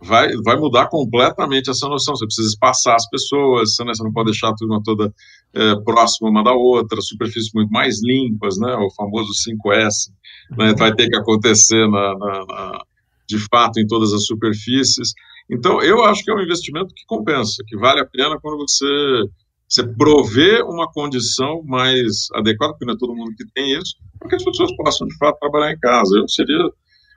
[0.00, 2.16] vai, vai mudar completamente essa noção.
[2.16, 5.12] Você precisa espaçar as pessoas, você, né, você não pode deixar a turma toda
[5.54, 10.10] é, próxima uma da outra, superfícies muito mais limpas, né, o famoso 5S,
[10.56, 12.84] né, vai ter que acontecer na, na, na,
[13.28, 15.12] de fato em todas as superfícies.
[15.50, 18.86] Então, eu acho que é um investimento que compensa, que vale a pena quando você,
[19.68, 24.28] você prover uma condição mais adequada, porque não é todo mundo que tem isso, para
[24.28, 26.16] que as pessoas possam, de fato, trabalhar em casa.
[26.16, 26.70] Eu seria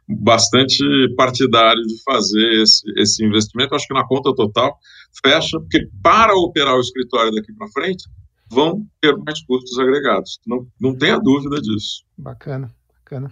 [0.08, 0.84] bastante
[1.16, 3.76] partidário de fazer esse, esse investimento.
[3.76, 4.78] Acho que na conta total
[5.26, 8.04] fecha, porque para operar o escritório daqui para frente,
[8.52, 10.40] vão ter mais custos agregados.
[10.46, 12.04] Não, não tenha dúvida disso.
[12.18, 13.32] Bacana, bacana.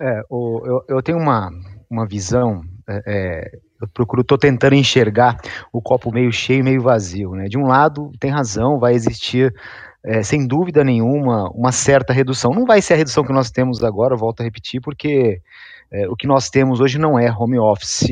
[0.00, 1.50] É, o, eu, eu tenho uma,
[1.90, 5.36] uma visão, é, é eu procuro, estou tentando enxergar
[5.72, 7.32] o copo meio cheio, meio vazio.
[7.32, 7.46] Né?
[7.46, 9.54] De um lado, tem razão, vai existir
[10.04, 12.52] é, sem dúvida nenhuma, uma certa redução.
[12.52, 15.40] Não vai ser a redução que nós temos agora, volto a repetir, porque
[15.94, 18.10] é, o que nós temos hoje não é home office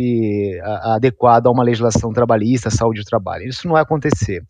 [0.84, 3.48] adequado a uma legislação trabalhista, saúde do trabalho.
[3.48, 4.44] Isso não vai acontecer.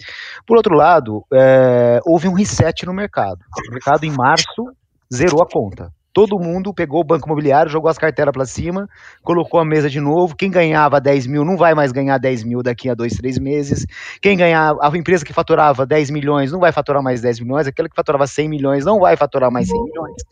[0.46, 3.40] Por outro lado, é, houve um reset no mercado.
[3.68, 4.70] O mercado, em março,
[5.10, 5.90] zerou a conta.
[6.12, 8.86] Todo mundo pegou o banco imobiliário, jogou as carteiras para cima,
[9.22, 10.36] colocou a mesa de novo.
[10.36, 13.86] Quem ganhava 10 mil não vai mais ganhar 10 mil daqui a dois, três meses.
[14.20, 17.66] Quem ganhava, a empresa que faturava 10 milhões não vai faturar mais 10 milhões.
[17.66, 20.22] Aquela que faturava 100 milhões não vai faturar mais 100 milhões.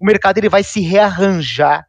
[0.00, 1.86] O mercado ele vai se rearranjar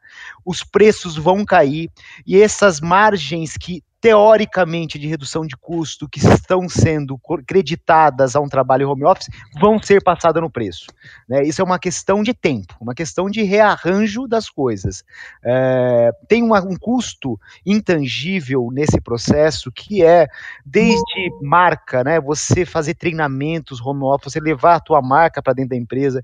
[0.48, 1.92] os preços vão cair
[2.26, 8.48] e essas margens que teoricamente de redução de custo que estão sendo creditadas a um
[8.48, 9.28] trabalho home office
[9.60, 10.86] vão ser passadas no preço.
[11.28, 11.44] Né?
[11.44, 15.04] Isso é uma questão de tempo, uma questão de rearranjo das coisas.
[15.44, 20.28] É, tem uma, um custo intangível nesse processo que é
[20.66, 22.22] desde marca, né?
[22.22, 26.22] Você fazer treinamentos home office, você levar a tua marca para dentro da empresa,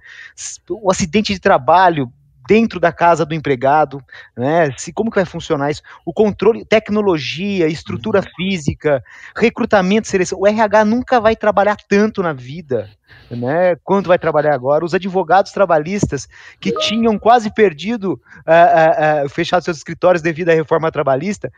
[0.69, 2.09] o acidente de trabalho
[2.47, 4.03] dentro da casa do empregado,
[4.35, 4.73] né?
[4.77, 5.81] Se como que vai funcionar isso?
[6.05, 8.25] O controle, tecnologia, estrutura uhum.
[8.35, 9.03] física,
[9.35, 10.39] recrutamento, seleção.
[10.39, 12.89] O RH nunca vai trabalhar tanto na vida
[13.29, 13.75] né?
[13.83, 14.85] Quanto vai trabalhar agora?
[14.85, 16.27] Os advogados trabalhistas
[16.59, 21.51] que tinham quase perdido, uh, uh, uh, fechado seus escritórios devido à reforma trabalhista,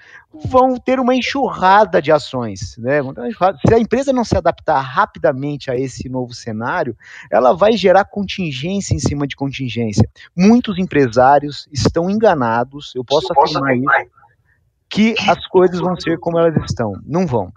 [0.45, 2.99] vão ter uma enxurrada de ações, né?
[3.67, 6.95] Se a empresa não se adaptar rapidamente a esse novo cenário,
[7.31, 10.09] ela vai gerar contingência em cima de contingência.
[10.35, 13.85] Muitos empresários estão enganados, eu posso afirmar isso,
[14.89, 16.93] que as coisas vão ser como elas estão.
[17.05, 17.51] Não vão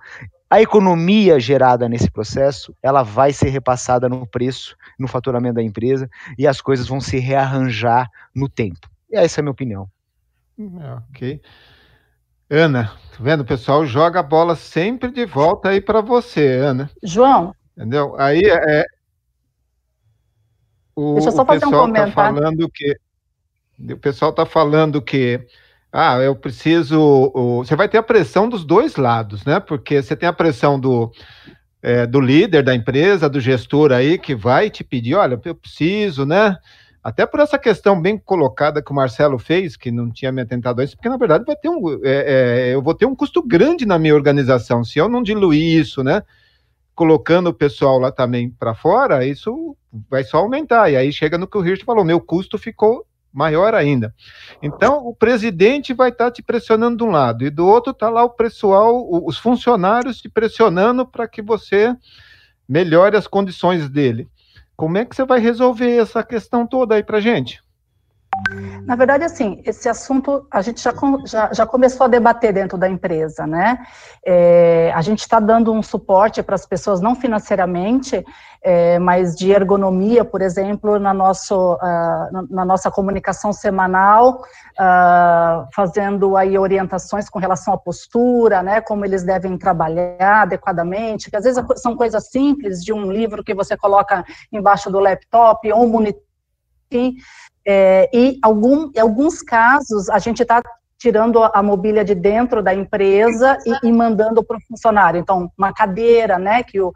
[0.51, 6.09] a economia gerada nesse processo, ela vai ser repassada no preço, no faturamento da empresa,
[6.39, 8.89] e as coisas vão se rearranjar no tempo.
[9.11, 9.89] E essa é a minha opinião.
[10.59, 11.41] É, ok.
[12.51, 13.43] Ana, tá vendo?
[13.43, 16.91] O pessoal joga a bola sempre de volta aí para você, Ana.
[17.03, 17.55] João.
[17.77, 18.19] Entendeu?
[18.19, 18.85] Aí é.
[20.97, 22.15] O, Deixa eu só fazer um tá comentário.
[22.15, 22.97] Tá falando que,
[23.93, 25.47] o pessoal está falando que
[25.93, 27.33] ah, eu preciso.
[27.59, 29.59] Você vai ter a pressão dos dois lados, né?
[29.59, 31.11] Porque você tem a pressão do,
[31.83, 36.27] é, do líder da empresa, do gestor aí, que vai te pedir: olha, eu preciso,
[36.27, 36.57] né?
[37.03, 40.81] Até por essa questão bem colocada que o Marcelo fez, que não tinha me atentado
[40.81, 43.43] a isso, porque na verdade vai ter um, é, é, eu vou ter um custo
[43.43, 44.85] grande na minha organização.
[44.85, 46.23] Se eu não diluir isso, né?
[46.95, 49.75] Colocando o pessoal lá também para fora, isso
[50.11, 50.91] vai só aumentar.
[50.91, 53.07] E aí chega no que o Hirsch falou: meu custo ficou
[53.39, 54.13] maior ainda.
[54.61, 58.11] Então, o presidente vai estar tá te pressionando de um lado, e do outro está
[58.11, 61.95] lá o pessoal, os funcionários te pressionando para que você
[62.69, 64.29] melhore as condições dele.
[64.77, 67.63] Como é que você vai resolver essa questão toda aí para gente?
[68.85, 70.95] Na verdade, assim, esse assunto a gente já,
[71.27, 73.79] já, já começou a debater dentro da empresa, né?
[74.25, 78.25] É, a gente está dando um suporte para as pessoas, não financeiramente,
[78.63, 84.43] é, mas de ergonomia, por exemplo, na, nosso, uh, na nossa comunicação semanal,
[84.81, 88.81] uh, fazendo aí orientações com relação à postura, né?
[88.81, 93.55] Como eles devem trabalhar adequadamente, que às vezes são coisas simples de um livro que
[93.55, 96.29] você coloca embaixo do laptop ou um monitor
[97.71, 100.63] é, e algum, em alguns casos, a gente está
[100.97, 105.21] tirando a mobília de dentro da empresa e, e mandando para o funcionário.
[105.21, 106.91] Então, uma cadeira, né, que o,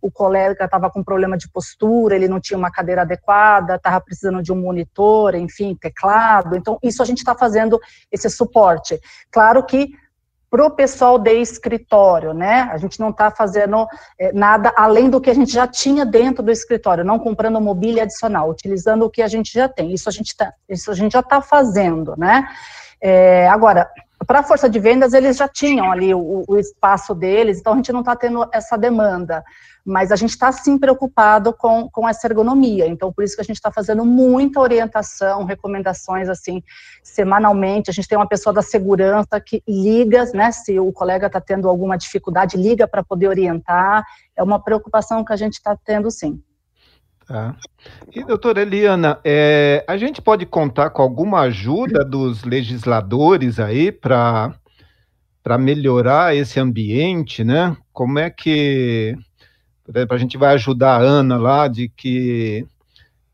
[0.00, 4.42] o colega estava com problema de postura, ele não tinha uma cadeira adequada, estava precisando
[4.42, 6.56] de um monitor, enfim, teclado.
[6.56, 7.78] Então, isso a gente está fazendo
[8.10, 8.98] esse suporte.
[9.30, 9.90] Claro que
[10.56, 12.66] para o pessoal de escritório, né?
[12.72, 13.86] A gente não está fazendo
[14.18, 18.04] é, nada além do que a gente já tinha dentro do escritório, não comprando mobília
[18.04, 19.92] adicional, utilizando o que a gente já tem.
[19.92, 22.48] Isso a gente, tá, isso a gente já está fazendo, né?
[23.02, 23.86] É, agora,
[24.26, 27.76] para a força de vendas, eles já tinham ali o, o espaço deles, então a
[27.76, 29.44] gente não está tendo essa demanda
[29.86, 33.44] mas a gente está sim preocupado com, com essa ergonomia, então por isso que a
[33.44, 36.60] gente está fazendo muita orientação, recomendações assim,
[37.04, 41.40] semanalmente, a gente tem uma pessoa da segurança que liga, né, se o colega está
[41.40, 46.10] tendo alguma dificuldade, liga para poder orientar, é uma preocupação que a gente está tendo
[46.10, 46.42] sim.
[47.26, 47.56] Tá.
[48.12, 54.52] E, doutora Eliana, é, a gente pode contar com alguma ajuda dos legisladores aí para
[55.58, 57.76] melhorar esse ambiente, né?
[57.92, 59.16] Como é que
[60.10, 62.66] a gente vai ajudar a Ana lá de que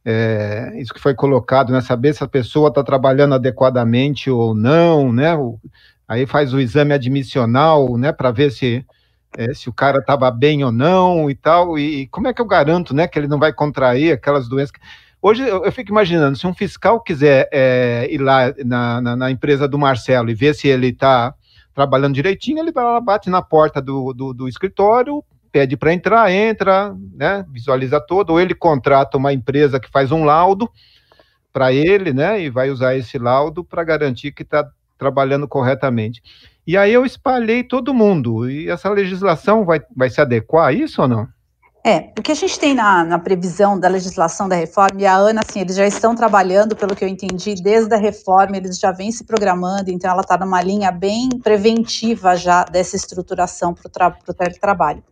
[0.05, 1.81] é, isso que foi colocado, né?
[1.81, 5.35] Saber se a pessoa está trabalhando adequadamente ou não, né?
[5.35, 5.59] O,
[6.07, 8.12] aí faz o exame admissional, né?
[8.12, 8.85] Para ver se
[9.37, 11.79] é, se o cara estava bem ou não e tal.
[11.79, 13.07] E, e, como é que eu garanto, né?
[13.07, 14.75] Que ele não vai contrair aquelas doenças.
[15.21, 19.31] Hoje eu, eu fico imaginando, se um fiscal quiser é, ir lá na, na, na,
[19.31, 21.33] empresa do Marcelo e ver se ele está
[21.73, 26.33] trabalhando direitinho, ele vai lá, bate na porta do, do, do escritório, pede para entrar,
[26.33, 30.69] entra, né, visualiza todo, ou ele contrata uma empresa que faz um laudo
[31.53, 34.67] para ele, né, e vai usar esse laudo para garantir que está
[34.99, 36.23] trabalhando corretamente.
[36.67, 41.03] E aí eu espalhei todo mundo, e essa legislação vai, vai se adequar a isso
[41.03, 41.29] ou não?
[41.85, 45.17] É, o que a gente tem na, na, previsão da legislação da reforma, e a
[45.17, 48.93] Ana, assim, eles já estão trabalhando, pelo que eu entendi, desde a reforma, eles já
[48.93, 54.33] vêm se programando, então ela está numa linha bem preventiva já dessa estruturação para o
[54.33, 55.03] teletrabalho.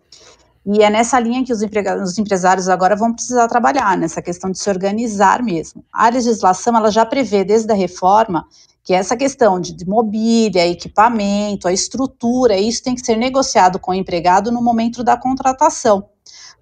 [0.67, 4.59] E é nessa linha que os, os empresários agora vão precisar trabalhar, nessa questão de
[4.59, 5.85] se organizar mesmo.
[5.93, 8.47] A legislação, ela já prevê, desde a reforma,
[8.83, 13.93] que essa questão de, de mobília, equipamento, a estrutura, isso tem que ser negociado com
[13.93, 16.09] o empregado no momento da contratação.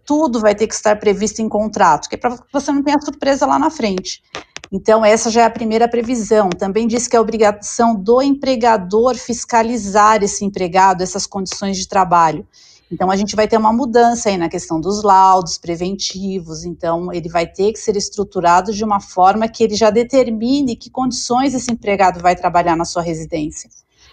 [0.04, 3.46] Tudo vai ter que estar previsto em contrato, que é para você não tenha surpresa
[3.46, 4.22] lá na frente.
[4.70, 6.50] Então, essa já é a primeira previsão.
[6.50, 12.46] Também diz que é obrigação do empregador fiscalizar esse empregado, essas condições de trabalho.
[12.90, 16.64] Então, a gente vai ter uma mudança aí na questão dos laudos preventivos.
[16.64, 20.90] Então, ele vai ter que ser estruturado de uma forma que ele já determine que
[20.90, 23.68] condições esse empregado vai trabalhar na sua residência,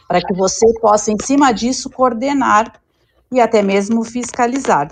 [0.07, 2.73] para que você possa, em cima disso, coordenar
[3.31, 4.91] e até mesmo fiscalizar.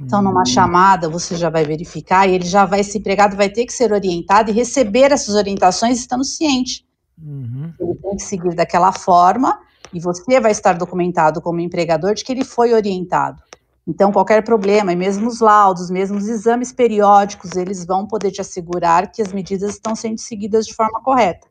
[0.00, 0.46] Então, numa uhum.
[0.46, 3.92] chamada, você já vai verificar e ele já vai, esse empregado vai ter que ser
[3.92, 6.84] orientado e receber essas orientações estando ciente.
[7.22, 7.72] Uhum.
[7.78, 9.60] Ele tem que seguir daquela forma
[9.92, 13.42] e você vai estar documentado como empregador de que ele foi orientado.
[13.86, 18.40] Então, qualquer problema, e mesmo os laudos, mesmo os exames periódicos, eles vão poder te
[18.40, 21.48] assegurar que as medidas estão sendo seguidas de forma correta.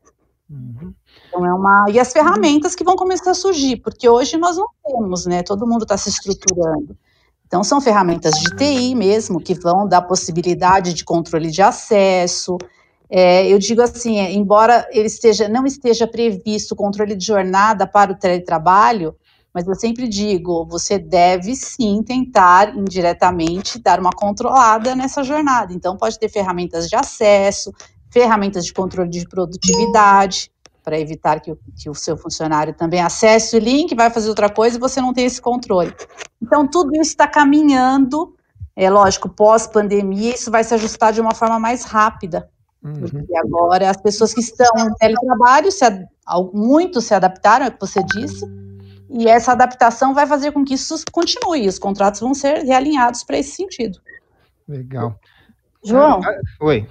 [0.50, 0.94] Uhum.
[1.28, 1.86] Então, é uma.
[1.90, 5.42] E as ferramentas que vão começar a surgir, porque hoje nós não temos, né?
[5.42, 6.96] Todo mundo está se estruturando.
[7.46, 12.56] Então, são ferramentas de TI mesmo, que vão dar possibilidade de controle de acesso.
[13.14, 18.10] É, eu digo assim, é, embora ele esteja, não esteja previsto controle de jornada para
[18.10, 19.14] o teletrabalho,
[19.52, 25.74] mas eu sempre digo, você deve sim tentar indiretamente dar uma controlada nessa jornada.
[25.74, 27.70] Então, pode ter ferramentas de acesso,
[28.10, 30.50] ferramentas de controle de produtividade,
[30.82, 34.48] para evitar que o, que o, seu funcionário também acesse o link, vai fazer outra
[34.48, 35.94] coisa e você não tem esse controle.
[36.40, 38.34] Então, tudo isso está caminhando,
[38.74, 42.48] é lógico, pós-pandemia, isso vai se ajustar de uma forma mais rápida.
[42.82, 42.94] Uhum.
[42.94, 45.84] Porque agora as pessoas que estão em teletrabalho, se,
[46.52, 48.44] muitos se adaptaram, é o que você disse,
[49.08, 53.38] e essa adaptação vai fazer com que isso continue, os contratos vão ser realinhados para
[53.38, 54.00] esse sentido.
[54.66, 55.14] Legal.
[55.84, 56.20] João?
[56.24, 56.88] Ah, oi.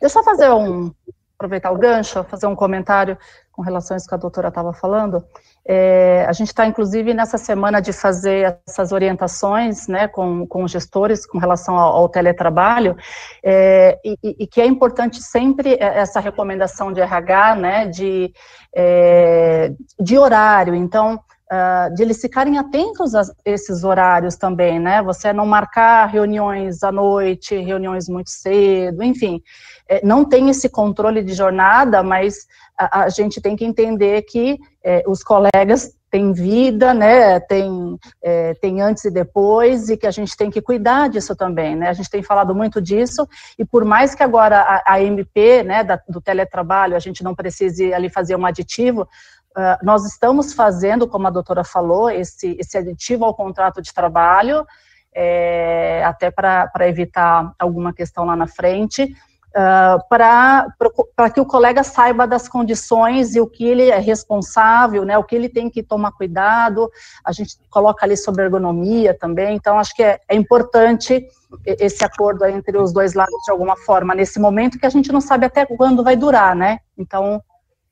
[0.00, 0.92] Deixa eu fazer um,
[1.36, 3.16] aproveitar o gancho, fazer um comentário
[3.50, 5.24] com relação a isso que a doutora estava falando.
[5.68, 11.26] É, a gente está, inclusive, nessa semana de fazer essas orientações né, com, com gestores
[11.26, 12.96] com relação ao, ao teletrabalho,
[13.42, 18.32] é, e, e, que é importante sempre essa recomendação de RH, né, de,
[18.74, 20.74] é, de horário.
[20.74, 25.00] Então, Uh, de eles ficarem atentos a esses horários também, né?
[25.02, 29.40] Você não marcar reuniões à noite, reuniões muito cedo, enfim,
[29.88, 34.58] é, não tem esse controle de jornada, mas a, a gente tem que entender que
[34.82, 37.40] é, os colegas têm vida, né?
[37.40, 41.76] Tem, é, tem antes e depois e que a gente tem que cuidar disso também,
[41.76, 41.88] né?
[41.88, 43.28] A gente tem falado muito disso
[43.58, 47.34] e por mais que agora a, a MP, né, da, do teletrabalho, a gente não
[47.34, 49.08] precise ali fazer um aditivo
[49.56, 54.66] Uh, nós estamos fazendo, como a doutora falou, esse, esse aditivo ao contrato de trabalho,
[55.14, 62.26] é, até para evitar alguma questão lá na frente, uh, para que o colega saiba
[62.26, 66.12] das condições e o que ele é responsável, né, o que ele tem que tomar
[66.12, 66.90] cuidado,
[67.24, 71.26] a gente coloca ali sobre ergonomia também, então acho que é, é importante
[71.64, 75.22] esse acordo entre os dois lados de alguma forma, nesse momento que a gente não
[75.22, 77.42] sabe até quando vai durar, né, então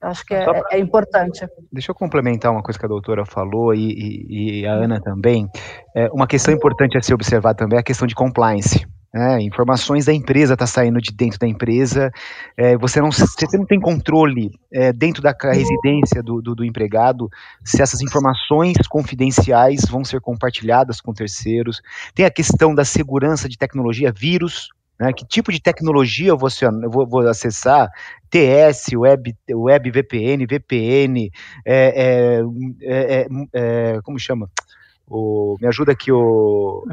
[0.05, 0.63] Acho que é, pra...
[0.71, 1.47] é, importante.
[1.73, 5.49] Deixa eu complementar uma coisa que a doutora falou e, e, e a Ana também.
[5.97, 8.87] É, uma questão importante a se observar também é a questão de compliance.
[9.17, 12.11] É, informações da empresa está saindo de dentro da empresa,
[12.57, 17.29] é, você, não, você não tem controle é, dentro da residência do, do, do, empregado
[17.65, 21.81] se essas informações confidenciais vão ser compartilhadas com terceiros.
[22.13, 25.13] Tem a questão da segurança de tecnologia, vírus, né?
[25.13, 26.49] Que tipo de tecnologia eu vou,
[26.83, 27.91] eu vou, vou acessar?
[28.31, 31.31] TS, Web, Web VPN, VPN,
[31.65, 32.43] é, é,
[32.83, 34.51] é, é, como chama?
[35.07, 36.85] O, me ajuda aqui, o,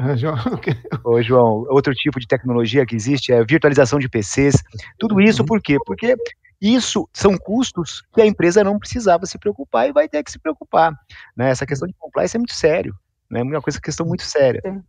[1.04, 1.66] o João.
[1.68, 4.62] Outro tipo de tecnologia que existe é virtualização de PCs.
[4.98, 5.46] Tudo isso uhum.
[5.46, 5.78] por quê?
[5.84, 6.14] Porque
[6.60, 10.38] isso são custos que a empresa não precisava se preocupar e vai ter que se
[10.38, 10.92] preocupar.
[11.36, 11.50] Né?
[11.50, 12.94] Essa questão de compliance é muito sério.
[13.28, 13.40] Né?
[13.40, 14.60] É uma coisa, questão muito séria.
[14.64, 14.80] Sim.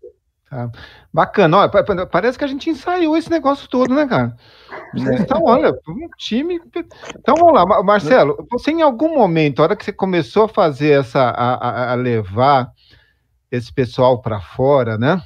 [0.54, 0.70] Tá.
[1.12, 4.36] Bacana, olha, parece que a gente ensaiou esse negócio todo, né, cara?
[4.96, 6.62] Então, olha, um time.
[7.18, 11.00] Então vamos lá, Marcelo, você em algum momento, a hora que você começou a fazer
[11.00, 12.72] essa, a, a levar
[13.52, 15.20] esse pessoal para fora, né?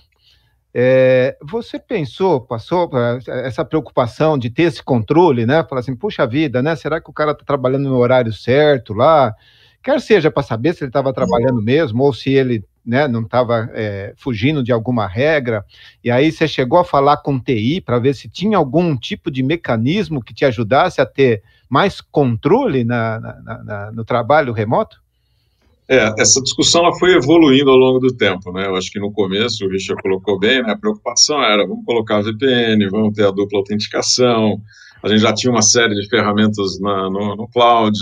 [0.74, 2.90] É, você pensou, passou
[3.28, 5.66] essa preocupação de ter esse controle, né?
[5.68, 6.74] Falar assim, puxa vida, né?
[6.76, 9.34] Será que o cara está trabalhando no horário certo lá?
[9.84, 13.70] Quer seja para saber se ele estava trabalhando mesmo ou se ele né, não estava
[13.74, 15.66] é, fugindo de alguma regra,
[16.02, 19.44] e aí você chegou a falar com TI para ver se tinha algum tipo de
[19.44, 24.98] mecanismo que te ajudasse a ter mais controle na, na, na, no trabalho remoto?
[25.90, 28.68] É, essa discussão ela foi evoluindo ao longo do tempo, né?
[28.68, 30.72] Eu acho que no começo o Richard colocou bem, né?
[30.72, 34.62] A preocupação era vamos colocar VPN, vamos ter a dupla autenticação.
[35.02, 37.98] A gente já tinha uma série de ferramentas na, no, no cloud,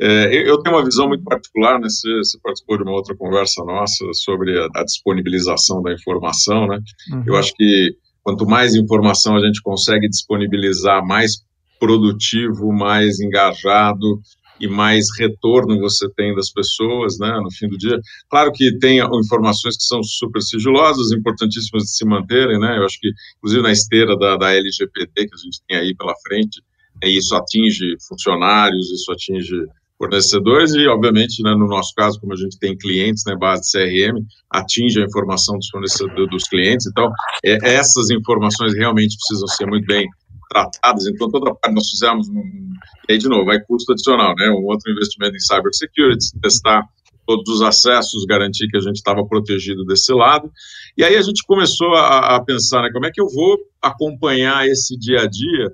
[0.00, 1.88] é, eu tenho uma visão muito particular, né?
[1.88, 6.78] Você, você, participou de uma outra conversa nossa sobre a, a disponibilização da informação, né?
[7.12, 7.24] Uhum.
[7.26, 11.42] Eu acho que quanto mais informação a gente consegue disponibilizar, mais
[11.80, 14.20] produtivo, mais engajado
[14.60, 17.40] e mais retorno você tem das pessoas, né?
[17.42, 17.98] No fim do dia,
[18.30, 22.78] claro que tem informações que são super sigilosas, importantíssimas de se manterem, né?
[22.78, 26.14] Eu acho que, inclusive na esteira da, da LGPD que a gente tem aí pela
[26.26, 26.62] frente,
[27.02, 29.56] é, isso atinge funcionários, isso atinge
[29.98, 33.72] fornecedores e, obviamente, né, no nosso caso, como a gente tem clientes, né, base de
[33.72, 37.10] CRM, atinge a informação dos fornecedores, dos clientes, então,
[37.44, 40.06] é, essas informações realmente precisam ser muito bem
[40.48, 42.72] tratadas, então toda parte nós fizemos, um,
[43.08, 46.84] e aí de novo, vai custo adicional, né, um outro investimento em cybersecurity, testar
[47.26, 50.50] todos os acessos, garantir que a gente estava protegido desse lado,
[50.96, 54.66] e aí a gente começou a, a pensar, né, como é que eu vou acompanhar
[54.66, 55.72] esse dia a dia,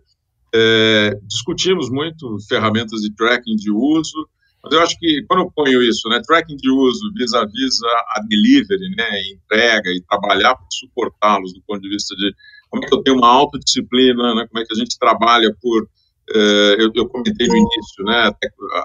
[0.54, 4.28] é, discutimos muito ferramentas de tracking de uso,
[4.62, 8.22] mas eu acho que quando eu ponho isso, né, tracking de uso vis-a-vis a, a
[8.28, 12.32] delivery, né, entrega e trabalhar para suportá-los do ponto de vista de
[12.70, 15.88] como é que eu tenho uma autodisciplina, né, como é que a gente trabalha por,
[16.32, 18.32] é, eu, eu, comentei no início, né,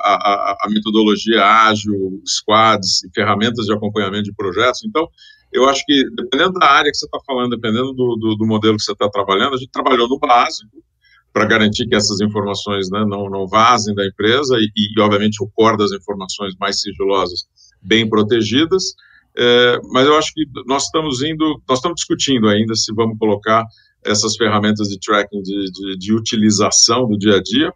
[0.02, 5.08] a, a, a, metodologia ágil, squads e ferramentas de acompanhamento de projetos, então,
[5.52, 8.76] eu acho que, dependendo da área que você está falando, dependendo do, do, do modelo
[8.76, 10.84] que você está trabalhando, a gente trabalhou no básico,
[11.32, 15.48] para garantir que essas informações né, não, não vazem da empresa e, e, obviamente, o
[15.48, 17.46] core das informações mais sigilosas
[17.82, 18.94] bem protegidas.
[19.38, 23.64] É, mas eu acho que nós estamos indo, nós estamos discutindo ainda se vamos colocar
[24.04, 27.72] essas ferramentas de tracking de, de, de utilização do dia a dia,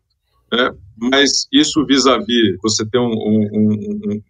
[0.51, 4.21] né, mas isso vis-à-vis -vis você ter um, um, um,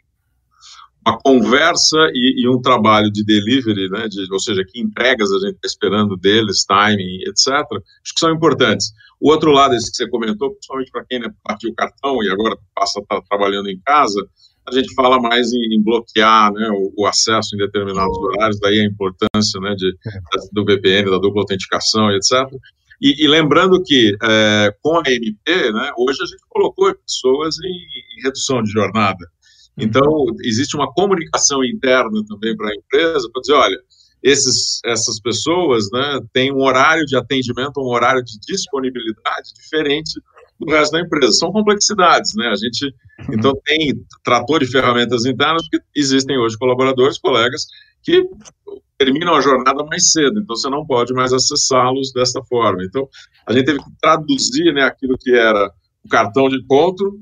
[1.06, 5.39] uma conversa e, e, um trabalho de delivery, né, de, ou seja, que entregas a
[5.39, 8.91] gente está esperando deles, timing, etc., acho que são importantes.
[9.20, 12.30] O outro lado, esse que você comentou, principalmente para quem né, partiu o cartão e
[12.30, 14.22] agora passa a estar tá trabalhando em casa,
[14.68, 18.80] a gente fala mais em, em bloquear né, o, o, acesso em determinados horários, daí
[18.80, 19.93] a importância né, de,
[20.51, 22.32] do VPN, da dupla autenticação, etc.
[23.01, 27.68] E, e lembrando que é, com a MP, né, hoje a gente colocou pessoas em,
[27.68, 29.33] em redução de jornada.
[29.78, 33.78] Então, existe uma comunicação interna também para a empresa para dizer, olha,
[34.22, 40.22] esses, essas pessoas né, têm um horário de atendimento, um horário de disponibilidade diferente
[40.60, 41.34] do resto da empresa.
[41.34, 42.48] São complexidades, né?
[42.48, 42.86] A gente,
[43.28, 43.36] uhum.
[43.36, 43.94] então, tem
[44.24, 47.66] trator de ferramentas internas, porque existem hoje colaboradores, colegas,
[48.02, 48.24] que
[48.98, 52.84] terminam a jornada mais cedo, então você não pode mais acessá-los dessa forma.
[52.84, 53.08] Então,
[53.46, 55.70] a gente teve que traduzir né, aquilo que era
[56.04, 57.20] o cartão de encontro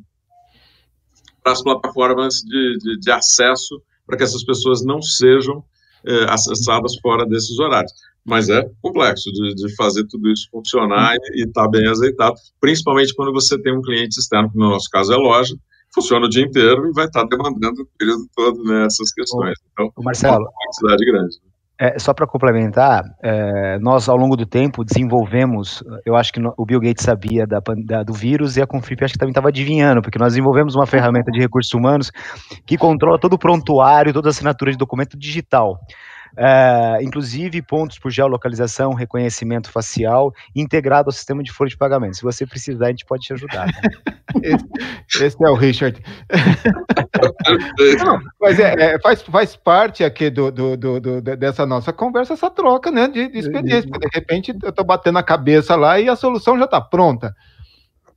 [1.43, 5.63] para as plataformas de, de, de acesso, para que essas pessoas não sejam
[6.05, 7.91] é, acessadas fora desses horários.
[8.23, 13.15] Mas é complexo de, de fazer tudo isso funcionar e estar tá bem azeitado, principalmente
[13.15, 15.55] quando você tem um cliente externo, que no nosso caso é loja,
[15.93, 19.57] funciona o dia inteiro e vai estar tá demandando o período todo nessas né, questões.
[19.71, 21.50] Então, Marcelo, é uma complexidade grande.
[21.83, 26.63] É, só para complementar, é, nós ao longo do tempo desenvolvemos, eu acho que o
[26.63, 29.99] Bill Gates sabia da, da, do vírus e a Confip acho que também estava adivinhando,
[29.99, 32.11] porque nós desenvolvemos uma ferramenta de recursos humanos
[32.67, 35.79] que controla todo o prontuário, toda a assinatura de documento digital.
[36.37, 42.15] É, inclusive pontos por geolocalização, reconhecimento facial, integrado ao sistema de folha de pagamento.
[42.15, 43.67] Se você precisar, a gente pode te ajudar.
[43.67, 43.73] Né?
[44.43, 46.01] esse, esse, é o Richard.
[48.05, 52.33] Não, mas é, é, faz, faz parte aqui do, do, do, do, dessa nossa conversa,
[52.33, 53.89] essa troca né, de, de experiência.
[53.89, 57.35] De repente eu estou batendo a cabeça lá e a solução já está pronta.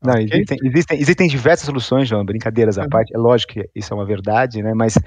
[0.04, 2.88] Não, existem, existem, existem, diversas soluções, João, brincadeiras à uhum.
[2.90, 3.14] parte.
[3.14, 4.74] É lógico que isso é uma verdade, né?
[4.74, 4.98] Mas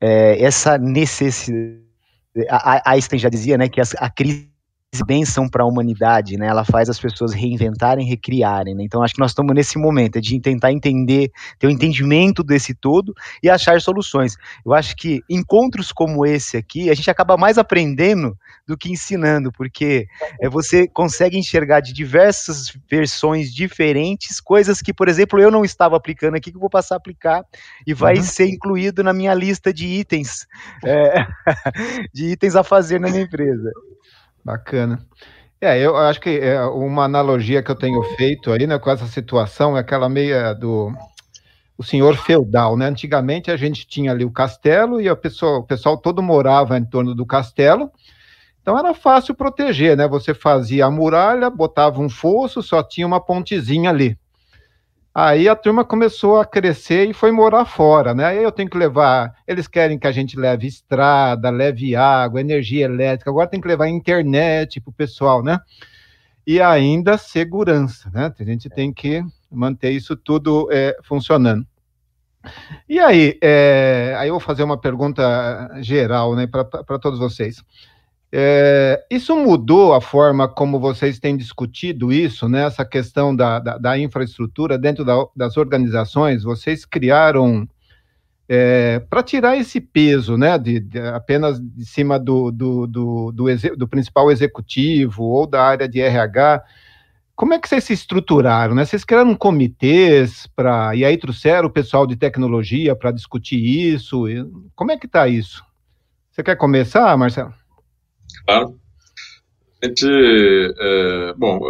[0.00, 1.83] é, essa necessidade
[2.48, 4.53] a, Einstein já dizia, né, que a, a crise
[5.02, 6.46] bênção para a humanidade, né?
[6.46, 8.82] Ela faz as pessoas reinventarem, recriarem, né?
[8.84, 12.42] Então acho que nós estamos nesse momento é de tentar entender, ter o um entendimento
[12.42, 14.36] desse todo e achar soluções.
[14.64, 18.36] Eu acho que encontros como esse aqui, a gente acaba mais aprendendo
[18.66, 20.06] do que ensinando, porque
[20.40, 25.96] é, você consegue enxergar de diversas versões diferentes, coisas que, por exemplo, eu não estava
[25.96, 27.44] aplicando aqui, que eu vou passar a aplicar
[27.86, 28.22] e vai uhum.
[28.22, 30.46] ser incluído na minha lista de itens,
[30.84, 31.26] é,
[32.12, 33.70] de itens a fazer na minha empresa.
[34.44, 34.98] Bacana.
[35.60, 39.06] É, eu acho que é uma analogia que eu tenho feito aí, né, com essa
[39.06, 40.92] situação é aquela meia do
[41.76, 42.86] o senhor feudal, né?
[42.86, 46.84] Antigamente a gente tinha ali o castelo e a pessoa, o pessoal todo morava em
[46.84, 47.90] torno do castelo.
[48.62, 50.06] Então era fácil proteger, né?
[50.06, 54.16] Você fazia a muralha, botava um fosso, só tinha uma pontezinha ali.
[55.14, 58.24] Aí a turma começou a crescer e foi morar fora, né?
[58.24, 59.32] Aí eu tenho que levar.
[59.46, 63.30] Eles querem que a gente leve estrada, leve água, energia elétrica.
[63.30, 65.60] Agora tem que levar internet para o pessoal, né?
[66.44, 68.34] E ainda segurança, né?
[68.36, 71.64] A gente tem que manter isso tudo é, funcionando.
[72.88, 77.62] E aí, é, aí eu vou fazer uma pergunta geral, né, para todos vocês.
[78.36, 82.64] É, isso mudou a forma como vocês têm discutido isso, né?
[82.64, 86.42] Essa questão da, da, da infraestrutura dentro da, das organizações.
[86.42, 87.68] Vocês criaram
[88.48, 90.58] é, para tirar esse peso, né?
[90.58, 93.32] De, de, apenas de cima do, do, do,
[93.76, 96.60] do, principal executivo ou da área de RH.
[97.36, 98.84] como é que vocês se estruturaram, né?
[98.84, 104.24] Vocês criaram comitês para e aí trouxeram o pessoal de tecnologia para discutir isso.
[104.74, 105.64] Como é que está isso?
[106.32, 107.63] Você quer começar, Marcelo?
[108.46, 108.78] Claro.
[109.82, 111.60] A gente, é, bom,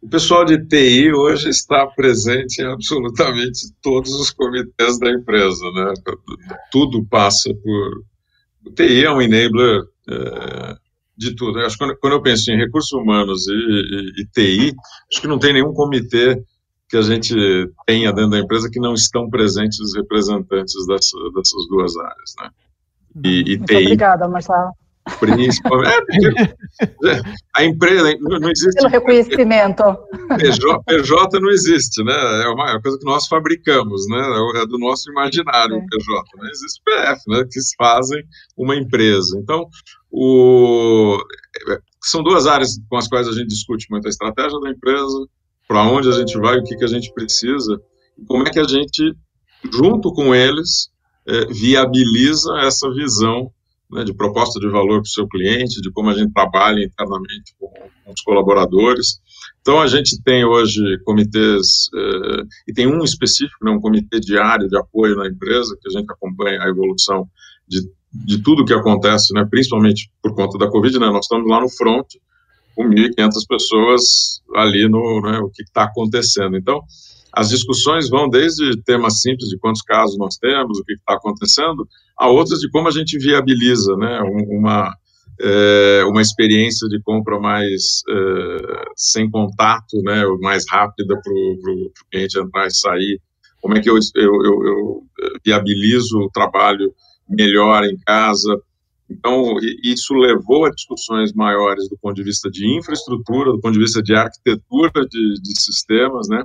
[0.00, 5.92] o pessoal de TI hoje está presente em absolutamente todos os comitês da empresa, né?
[6.70, 8.04] Tudo passa por.
[8.64, 10.76] O TI é um enabler é,
[11.16, 11.58] de tudo.
[11.60, 14.76] Acho que quando, quando, eu penso em recursos humanos e, e, e, TI,
[15.10, 16.40] acho que não tem nenhum comitê
[16.88, 17.34] que a gente
[17.86, 22.50] tenha dentro da empresa que não estão presentes os representantes dessa, dessas duas áreas, né?
[23.24, 23.76] E, e Muito TI.
[23.76, 24.70] Obrigada, Marcelo.
[25.20, 26.56] Principalmente.
[26.80, 27.22] É,
[27.56, 28.76] a empresa não existe.
[28.76, 29.82] Pelo reconhecimento.
[30.36, 32.14] PJ, PJ não existe, né?
[32.44, 34.20] É uma, é uma, coisa que nós fabricamos, né?
[34.62, 36.24] É do nosso imaginário o PJ.
[36.36, 37.44] Não existe PF, né?
[37.50, 38.22] Que fazem
[38.56, 39.38] uma empresa.
[39.38, 39.68] Então,
[40.10, 41.18] o,
[42.02, 45.26] são duas áreas com as quais a gente discute muito a estratégia da empresa,
[45.66, 47.80] para onde a gente vai, o que, que a gente precisa,
[48.16, 49.14] e como é que a gente,
[49.72, 50.88] junto com eles,
[51.26, 53.52] é, viabiliza essa visão
[53.90, 57.54] né, de proposta de valor para o seu cliente, de como a gente trabalha internamente
[57.58, 59.20] com, com os colaboradores.
[59.60, 64.68] Então, a gente tem hoje comitês, eh, e tem um específico, né, um comitê diário
[64.68, 67.28] de apoio na empresa, que a gente acompanha a evolução
[67.66, 67.80] de,
[68.12, 71.68] de tudo que acontece, né, principalmente por conta da Covid, né, nós estamos lá no
[71.68, 72.06] front,
[72.74, 76.56] com 1.500 pessoas ali no, né, o que está acontecendo.
[76.56, 76.80] Então,
[77.32, 81.86] as discussões vão desde temas simples de quantos casos nós temos, o que está acontecendo,
[82.18, 84.94] a outras de como a gente viabiliza né, uma,
[85.40, 92.38] é, uma experiência de compra mais é, sem contato, né, mais rápida para o cliente
[92.38, 93.20] entrar e sair,
[93.60, 95.02] como é que eu, eu, eu, eu
[95.44, 96.92] viabilizo o trabalho
[97.28, 98.58] melhor em casa,
[99.10, 103.80] então, isso levou a discussões maiores do ponto de vista de infraestrutura, do ponto de
[103.80, 106.44] vista de arquitetura de, de sistemas, né?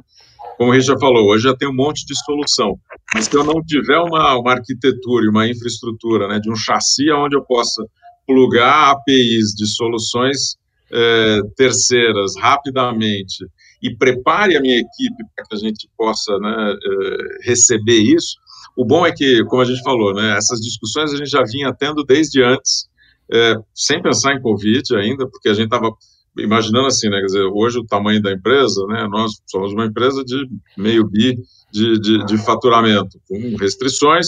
[0.57, 2.77] como o Richard falou, hoje já tem um monte de solução,
[3.13, 7.11] mas se eu não tiver uma, uma arquitetura e uma infraestrutura, né, de um chassi
[7.11, 7.83] onde eu possa
[8.25, 10.55] plugar APIs de soluções
[10.91, 13.45] é, terceiras rapidamente
[13.81, 17.17] e prepare a minha equipe para que a gente possa né, é,
[17.49, 18.37] receber isso,
[18.75, 21.73] o bom é que, como a gente falou, né, essas discussões a gente já vinha
[21.73, 22.87] tendo desde antes,
[23.31, 25.91] é, sem pensar em Covid ainda, porque a gente estava
[26.37, 30.23] imaginando assim, né, quer dizer, hoje o tamanho da empresa, né, nós somos uma empresa
[30.23, 30.47] de
[30.77, 31.37] meio bi
[31.71, 34.27] de, de, de faturamento, com restrições,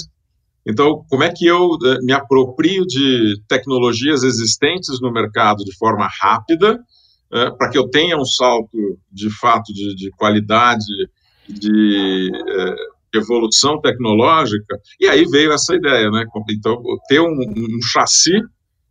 [0.66, 6.08] então, como é que eu eh, me aproprio de tecnologias existentes no mercado de forma
[6.20, 6.80] rápida,
[7.32, 10.86] é, para que eu tenha um salto de fato de, de qualidade,
[11.48, 12.76] de é,
[13.18, 14.78] evolução tecnológica?
[15.00, 16.26] E aí veio essa ideia, né?
[16.50, 18.42] Então, ter um, um chassi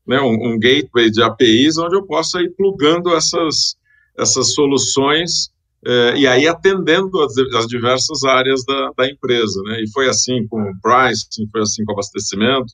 [0.06, 3.76] né, um, um, gateway de APIs onde eu possa ir plugando essas,
[4.18, 5.48] essas soluções
[5.86, 10.46] eh, e aí atendendo as, as diversas áreas da, da, empresa, né, e foi assim
[10.48, 12.72] com o pricing, foi assim com o abastecimento,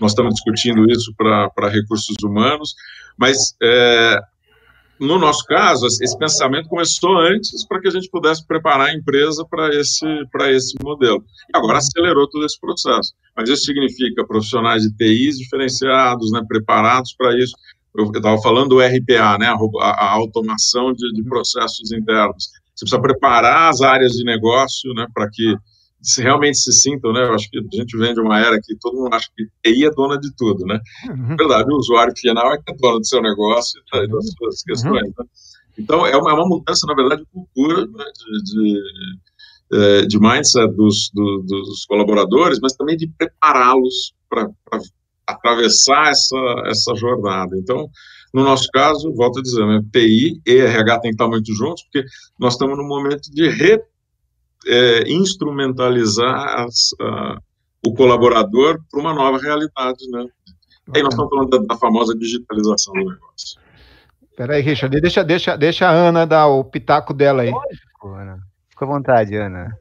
[0.00, 2.74] nós estamos discutindo isso para recursos humanos,
[3.16, 4.18] mas eh,
[5.02, 9.44] no nosso caso, esse pensamento começou antes para que a gente pudesse preparar a empresa
[9.44, 10.06] para esse,
[10.50, 11.24] esse modelo.
[11.52, 13.12] E agora acelerou todo esse processo.
[13.36, 17.52] Mas isso significa profissionais de TIs diferenciados, né, preparados para isso.
[17.98, 19.48] Eu estava falando do RPA, né,
[19.80, 22.50] a, a automação de, de processos internos.
[22.74, 25.56] Você precisa preparar as áreas de negócio né, para que
[26.02, 27.22] se realmente se sintam, né?
[27.22, 29.86] Eu acho que a gente vem de uma era que todo mundo acha que TI
[29.86, 30.80] é dona de tudo, né?
[31.08, 31.28] Uhum.
[31.28, 34.60] Na verdade, o usuário final é que é dono do seu negócio e das suas
[34.60, 34.64] uhum.
[34.66, 35.14] questões, uhum.
[35.18, 35.24] né?
[35.78, 38.04] Então, é uma, é uma, mudança, na verdade, de cultura, né?
[38.14, 38.82] de, de,
[39.72, 44.50] é, de mindset dos, do, dos colaboradores, mas também de prepará-los para
[45.26, 46.36] atravessar essa,
[46.66, 47.56] essa jornada.
[47.56, 47.88] Então,
[48.34, 51.82] no nosso caso, volto a dizer, né, TI e RH tem que estar muito juntos,
[51.84, 52.04] porque
[52.38, 53.80] nós estamos num momento de re
[54.66, 56.90] é, instrumentalizar as,
[57.86, 60.26] o colaborador para uma nova realidade, né?
[60.94, 63.60] Aí nós estamos falando da, da famosa digitalização do negócio.
[64.30, 67.50] Espera aí, Richard, deixa, deixa, deixa a Ana dar o pitaco dela aí.
[67.50, 68.38] Lógico, Ana.
[68.70, 69.76] Fica à vontade, Ana.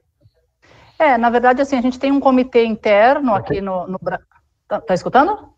[0.99, 3.87] É, na verdade, assim, a gente tem um comitê interno aqui no...
[3.87, 3.99] no...
[4.67, 5.49] Tá, tá escutando?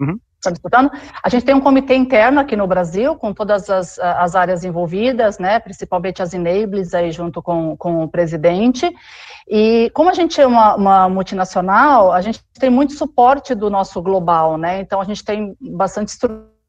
[0.00, 0.18] Uhum.
[0.38, 0.88] Está disputando?
[1.20, 5.36] A gente tem um comitê interno aqui no Brasil, com todas as, as áreas envolvidas,
[5.36, 8.88] né, principalmente as enables aí junto com, com o presidente,
[9.48, 14.00] e como a gente é uma, uma, multinacional, a gente tem muito suporte do nosso
[14.00, 16.60] global, né, então a gente tem bastante estrutura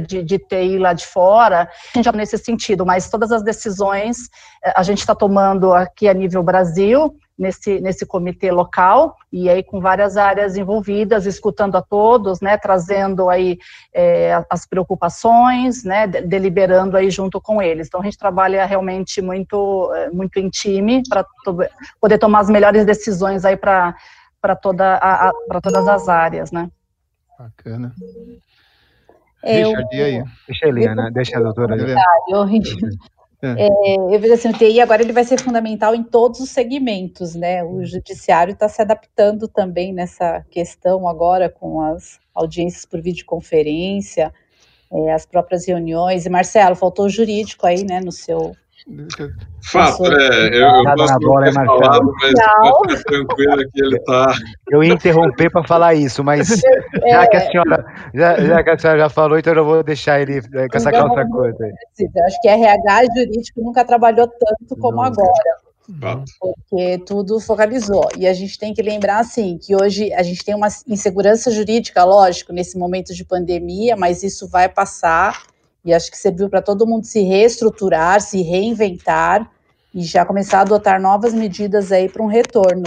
[0.00, 4.30] de, de TI lá de fora, a gente já nesse sentido, mas todas as decisões
[4.64, 9.62] eh, a gente está tomando aqui a nível Brasil, nesse, nesse comitê local, e aí
[9.62, 13.58] com várias áreas envolvidas, escutando a todos, né, trazendo aí
[13.94, 17.86] é, as preocupações, né, deliberando aí junto com eles.
[17.86, 21.24] Então a gente trabalha realmente muito, é, muito em time para
[22.00, 23.94] poder tomar as melhores decisões aí para
[24.60, 24.98] toda
[25.46, 26.68] para todas as áreas, né.
[27.38, 27.94] Bacana.
[29.44, 30.24] Eu, deixa aí.
[30.48, 31.76] Deixa a Eliana, deixa a doutora.
[32.28, 32.44] Eu,
[33.40, 33.66] é.
[33.66, 37.34] É, eu vejo assim, o TI agora ele vai ser fundamental em todos os segmentos,
[37.34, 37.62] né?
[37.62, 44.32] O judiciário está se adaptando também nessa questão agora com as audiências por videoconferência,
[44.92, 46.26] é, as próprias reuniões.
[46.26, 48.56] E Marcelo, faltou o jurídico aí, né, no seu
[49.70, 53.96] Fato, é, eu, eu posso não bola, ter falado, mas pode ficar tranquilo que ele
[53.96, 54.34] está...
[54.70, 58.70] Eu ia interromper para falar isso, mas é, já, que a senhora, já, já, que
[58.70, 61.64] a senhora já falou, então eu vou deixar ele é, com essa calça curta.
[62.26, 65.04] Acho que RH jurídico nunca trabalhou tanto como não.
[65.04, 65.68] agora.
[66.40, 68.08] Porque tudo focalizou.
[68.16, 72.04] E a gente tem que lembrar, assim, que hoje a gente tem uma insegurança jurídica,
[72.04, 75.42] lógico, nesse momento de pandemia, mas isso vai passar
[75.88, 79.50] e acho que serviu para todo mundo se reestruturar, se reinventar
[79.94, 82.84] e já começar a adotar novas medidas aí para um retorno.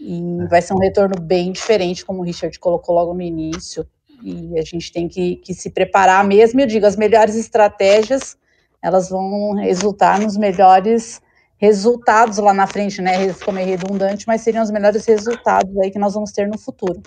[0.00, 0.46] E é.
[0.46, 3.86] vai ser um retorno bem diferente, como o Richard colocou logo no início.
[4.22, 6.58] E a gente tem que, que se preparar mesmo.
[6.58, 8.34] Eu digo, as melhores estratégias,
[8.80, 11.20] elas vão resultar nos melhores
[11.58, 13.30] resultados lá na frente, né?
[13.34, 17.02] Ficou meio redundante, mas seriam os melhores resultados aí que nós vamos ter no futuro.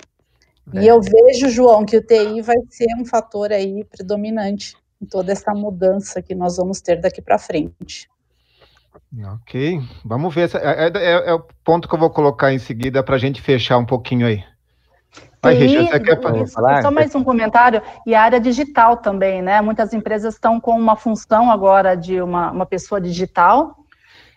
[0.76, 0.84] É.
[0.84, 5.32] E eu vejo, João, que o TI vai ser um fator aí predominante em toda
[5.32, 8.10] essa mudança que nós vamos ter daqui para frente.
[9.34, 10.49] Ok, vamos ver.
[10.56, 13.78] É, é, é, o ponto que eu vou colocar em seguida para a gente fechar
[13.78, 14.43] um pouquinho aí.
[15.41, 16.82] Vai, Richard, você quer falar?
[16.82, 17.82] Só mais um comentário.
[18.06, 19.60] E a área digital também, né?
[19.60, 23.80] Muitas empresas estão com uma função agora de uma, uma pessoa digital,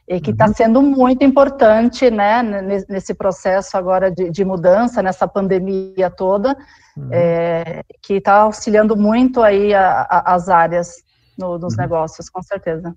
[0.07, 0.55] e que está uhum.
[0.55, 2.43] sendo muito importante, né,
[2.89, 6.57] nesse processo agora de, de mudança, nessa pandemia toda,
[6.97, 7.09] uhum.
[7.11, 11.03] é, que está auxiliando muito aí a, a, as áreas
[11.39, 11.81] no, nos uhum.
[11.81, 12.95] negócios, com certeza.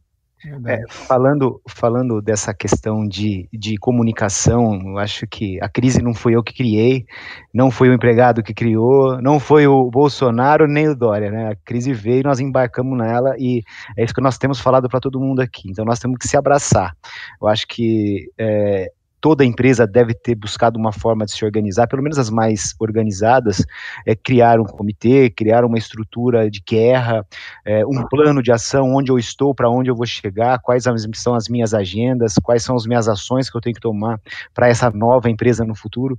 [0.68, 6.36] É, falando, falando dessa questão de, de comunicação, eu acho que a crise não foi
[6.36, 7.08] eu que criei,
[7.52, 11.50] não foi o empregado que criou, não foi o Bolsonaro nem o Dória, né?
[11.50, 13.64] A crise veio, nós embarcamos nela e
[13.98, 15.72] é isso que nós temos falado para todo mundo aqui.
[15.72, 16.96] Então nós temos que se abraçar.
[17.42, 22.04] Eu acho que é, toda empresa deve ter buscado uma forma de se organizar, pelo
[22.04, 23.66] menos as mais organizadas,
[24.06, 27.26] é criar um comitê, criar uma estrutura de guerra,
[27.66, 30.84] é, um plano de ação, onde eu estou, para onde eu vou chegar, quais
[31.16, 34.20] são as minhas agendas, quais são as minhas ações que eu tenho que tomar
[34.54, 36.16] para essa nova empresa no futuro.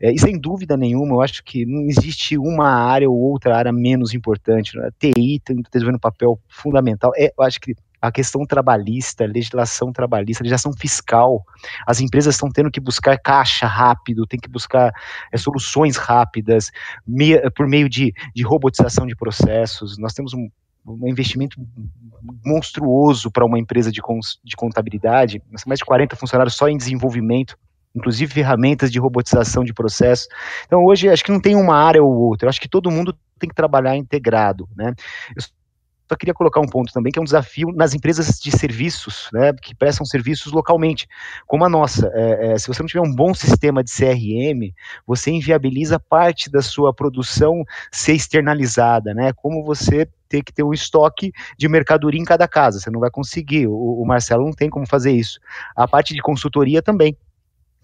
[0.00, 3.72] É, e sem dúvida nenhuma, eu acho que não existe uma área ou outra área
[3.72, 4.76] menos importante.
[4.76, 4.88] Né?
[4.88, 7.12] A TI está desenvolvendo um papel fundamental.
[7.16, 11.44] É, eu acho que a questão trabalhista, legislação trabalhista, legislação fiscal.
[11.86, 14.92] As empresas estão tendo que buscar caixa rápido, tem que buscar
[15.32, 16.72] é, soluções rápidas,
[17.06, 19.96] meia, por meio de, de robotização de processos.
[19.98, 20.50] Nós temos um,
[20.84, 21.56] um investimento
[22.44, 27.56] monstruoso para uma empresa de, cons, de contabilidade, mais de 40 funcionários só em desenvolvimento,
[27.94, 30.26] inclusive ferramentas de robotização de processos.
[30.66, 33.16] Então, hoje, acho que não tem uma área ou outra, eu acho que todo mundo
[33.38, 34.92] tem que trabalhar integrado, né?
[35.36, 35.42] Eu
[36.08, 39.52] só queria colocar um ponto também, que é um desafio nas empresas de serviços, né,
[39.52, 41.08] que prestam serviços localmente,
[41.46, 42.10] como a nossa.
[42.14, 44.74] É, é, se você não tiver um bom sistema de CRM,
[45.06, 50.72] você inviabiliza parte da sua produção ser externalizada, né, como você ter que ter um
[50.72, 54.70] estoque de mercadoria em cada casa, você não vai conseguir, o, o Marcelo não tem
[54.70, 55.38] como fazer isso.
[55.76, 57.16] A parte de consultoria também,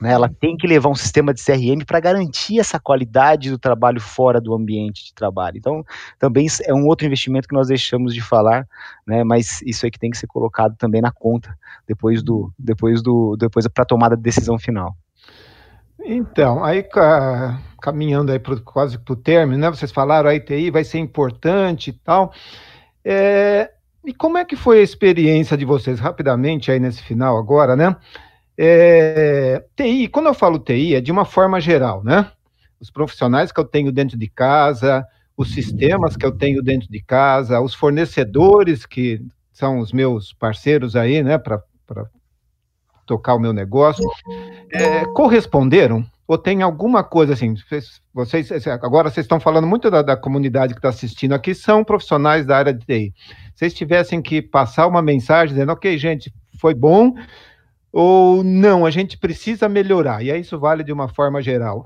[0.01, 4.01] né, ela tem que levar um sistema de CRM para garantir essa qualidade do trabalho
[4.01, 5.59] fora do ambiente de trabalho.
[5.59, 5.84] Então,
[6.18, 8.66] também é um outro investimento que nós deixamos de falar,
[9.07, 13.03] né, mas isso aí que tem que ser colocado também na conta depois do depois
[13.03, 14.96] do depois para a tomada de decisão final.
[16.05, 16.84] Então, aí
[17.80, 19.68] caminhando aí pro, quase para o término, né?
[19.68, 22.32] Vocês falaram a ITI vai ser importante e tal.
[23.05, 23.70] É,
[24.05, 27.96] e como é que foi a experiência de vocês rapidamente aí nesse final agora, né?
[28.61, 32.29] É, TI, quando eu falo TI, é de uma forma geral, né?
[32.81, 35.07] Os profissionais que eu tenho dentro de casa,
[35.37, 40.97] os sistemas que eu tenho dentro de casa, os fornecedores que são os meus parceiros
[40.97, 41.63] aí, né, para
[43.07, 44.05] tocar o meu negócio,
[44.73, 46.05] é, corresponderam?
[46.27, 47.55] Ou tem alguma coisa assim?
[48.13, 48.51] Vocês,
[48.83, 52.57] agora vocês estão falando muito da, da comunidade que está assistindo aqui, são profissionais da
[52.59, 53.15] área de TI.
[53.55, 57.15] Vocês tivessem que passar uma mensagem dizendo, ok, gente, foi bom,
[58.01, 60.22] ou não, a gente precisa melhorar?
[60.22, 61.84] E aí isso vale de uma forma geral.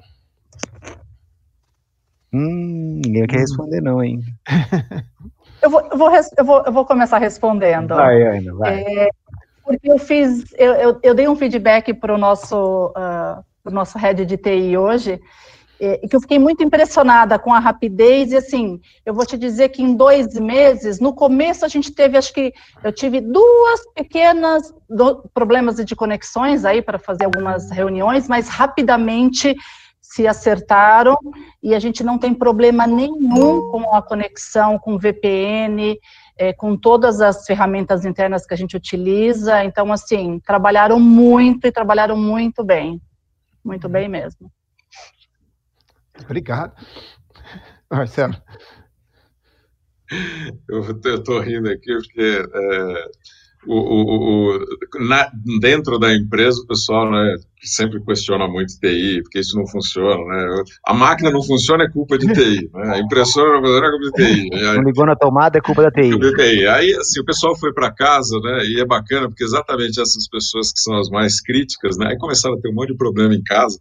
[2.30, 4.20] Hum, ninguém quer responder, não, hein?
[5.62, 7.94] eu, vou, eu, vou, eu, vou, eu vou começar respondendo.
[7.94, 8.82] Vai, Ana, vai.
[8.82, 9.08] É,
[9.64, 14.26] porque eu fiz, eu, eu, eu dei um feedback para o nosso, uh, nosso head
[14.26, 15.18] de TI hoje,
[15.84, 19.70] e que eu fiquei muito impressionada com a rapidez, e assim, eu vou te dizer
[19.70, 22.52] que em dois meses, no começo a gente teve, acho que
[22.84, 29.56] eu tive duas pequenas do, problemas de conexões aí para fazer algumas reuniões, mas rapidamente
[30.00, 31.16] se acertaram
[31.60, 35.98] e a gente não tem problema nenhum com a conexão com VPN,
[36.36, 39.64] é, com todas as ferramentas internas que a gente utiliza.
[39.64, 43.00] Então, assim, trabalharam muito e trabalharam muito bem.
[43.64, 44.50] Muito bem mesmo.
[46.20, 46.74] Obrigado.
[47.90, 48.34] Marcelo.
[50.68, 53.04] Eu estou rindo aqui porque é,
[53.66, 59.40] o, o, o, na, dentro da empresa o pessoal né, sempre questiona muito TI, porque
[59.40, 60.22] isso não funciona.
[60.24, 60.64] Né?
[60.86, 62.94] A máquina não funciona é culpa de TI, né?
[62.94, 64.54] a impressora não funciona é culpa de TI.
[64.54, 66.10] Aí, não ligou na tomada é culpa da TI.
[66.10, 66.66] Culpa TI.
[66.66, 70.72] Aí assim, o pessoal foi para casa né, e é bacana porque exatamente essas pessoas
[70.72, 73.42] que são as mais críticas né, aí começaram a ter um monte de problema em
[73.42, 73.78] casa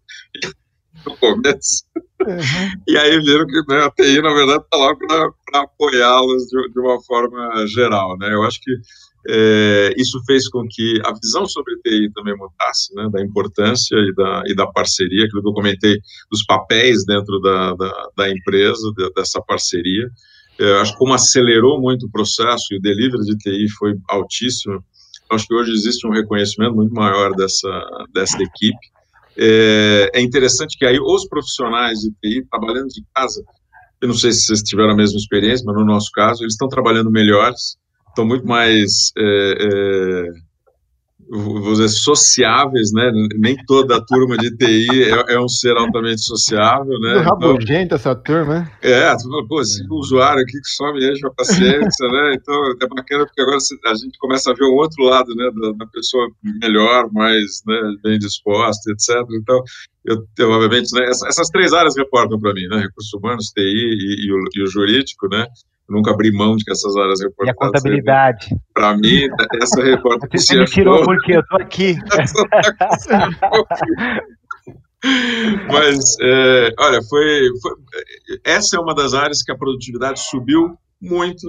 [1.06, 1.84] no começo.
[2.22, 2.82] Uhum.
[2.88, 6.80] E aí viram que né, a TI, na verdade, está lá para apoiá-los de, de,
[6.80, 8.18] uma forma geral.
[8.18, 8.34] Né?
[8.34, 8.72] Eu acho que
[9.28, 14.14] é, isso fez com que a visão sobre TI também mudasse, né, da importância e
[14.16, 16.00] da, e da parceria, aquilo que eu comentei,
[16.32, 20.10] dos papéis dentro da, da, da empresa, de, dessa parceria.
[20.60, 24.84] É, acho que como acelerou muito o processo e o delivery de TI foi altíssimo,
[25.32, 27.70] acho que hoje existe um reconhecimento muito maior dessa,
[28.14, 28.92] dessa equipe.
[29.38, 33.44] É, é interessante que aí os profissionais de TI trabalhando de casa,
[34.02, 36.68] eu não sei se vocês tiveram a mesma experiência, mas no nosso caso, eles estão
[36.68, 37.78] trabalhando melhores,
[38.10, 40.28] estão muito mais é, é,
[41.40, 43.10] vou dizer, sociáveis, né?
[43.38, 47.20] Nem toda a turma de TI é, é um ser altamente sociável, né?
[47.20, 51.26] Então, rabugenta essa turma, É, tu fala, pô, esse usuário aqui que só me enche
[51.26, 52.34] a paciência, né?
[52.36, 55.50] Então, é bacana porque agora a gente começa a ver o outro lado, né?
[55.62, 56.28] Da, da pessoa
[56.62, 59.16] melhor, mais né, bem disposta, etc.
[59.40, 59.62] Então,
[60.04, 62.78] eu, eu obviamente, né, essas, essas três áreas reportam para mim, né?
[62.78, 65.46] Recursos humanos, TI e, e, o, e o jurídico, né?
[65.90, 67.48] Nunca abri mão de que essas áreas reportadas.
[67.48, 68.56] E a contabilidade.
[68.74, 69.28] Para mim,
[69.62, 71.96] essa reporta Você, você me tirou porque eu estou aqui.
[75.72, 77.72] Mas, é, olha, foi, foi,
[78.44, 81.48] Essa é uma das áreas que a produtividade subiu muito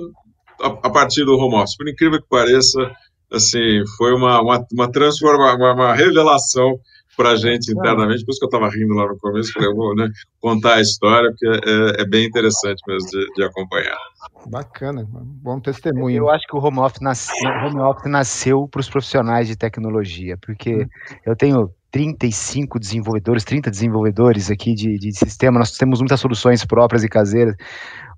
[0.60, 1.76] a, a partir do home office.
[1.76, 2.90] Por incrível que pareça,
[3.30, 6.78] assim, foi uma, uma, uma transformação, uma, uma revelação
[7.16, 9.74] para a gente internamente, por isso que eu estava rindo lá no começo, falei, eu
[9.74, 10.08] vou né,
[10.40, 13.98] contar a história, porque é, é bem interessante mesmo de, de, acompanhar.
[14.46, 16.16] Bacana, bom testemunho.
[16.16, 20.36] Eu acho que o home office, nasceu, home office nasceu para os profissionais de tecnologia,
[20.38, 20.88] porque hum.
[21.26, 27.04] eu tenho 35 desenvolvedores, 30 desenvolvedores aqui de, de sistema, nós temos muitas soluções próprias
[27.04, 27.54] e caseiras.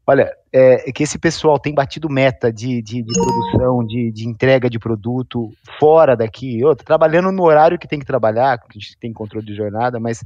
[0.07, 4.71] Olha, é, que esse pessoal tem batido meta de, de, de produção, de, de, entrega
[4.71, 8.97] de produto fora daqui, outro, trabalhando no horário que tem que trabalhar, que a gente
[8.99, 10.23] tem controle de jornada, mas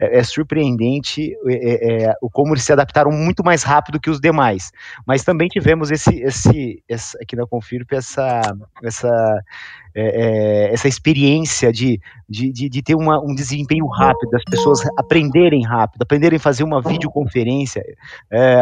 [0.00, 4.08] é, é surpreendente é, é, é, o como eles se adaptaram muito mais rápido que
[4.08, 4.72] os demais.
[5.06, 8.40] Mas também tivemos esse, esse, esse aqui na Confirp essa,
[8.82, 9.42] essa
[9.98, 11.98] é, essa experiência de,
[12.28, 16.82] de, de, ter uma, um desempenho rápido, das pessoas aprenderem rápido, aprenderem a fazer uma
[16.82, 17.82] videoconferência,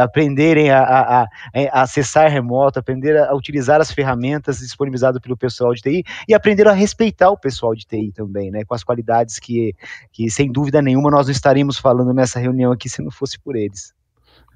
[0.01, 1.29] aprenderem a, a, a,
[1.73, 6.73] acessar remoto, aprender a, utilizar as ferramentas disponibilizadas pelo pessoal de TI e aprender a
[6.73, 9.75] respeitar o pessoal de TI também, né, com as qualidades que,
[10.13, 13.57] que sem dúvida nenhuma nós não estaríamos falando nessa reunião aqui se não fosse por
[13.57, 13.95] eles.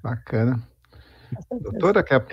[0.03, 0.61] Bacana.
[1.51, 2.25] Doutora, quer...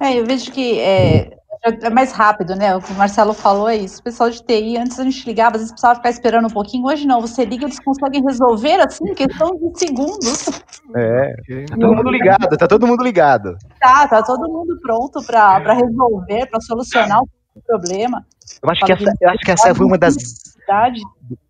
[0.00, 2.74] É, eu vejo que é, é mais rápido, né?
[2.74, 4.00] O que o Marcelo falou é isso.
[4.00, 6.86] O pessoal de TI, antes a gente ligava, às vezes precisava ficar esperando um pouquinho.
[6.86, 10.48] Hoje não, você liga, eles conseguem resolver assim, em questão de segundos.
[10.96, 11.34] É,
[11.68, 13.56] tá todo mundo ligado, tá todo mundo ligado.
[13.80, 18.24] Tá, tá todo mundo pronto para resolver, para solucionar o problema.
[18.62, 20.16] Eu acho que essa, eu acho que essa foi uma das.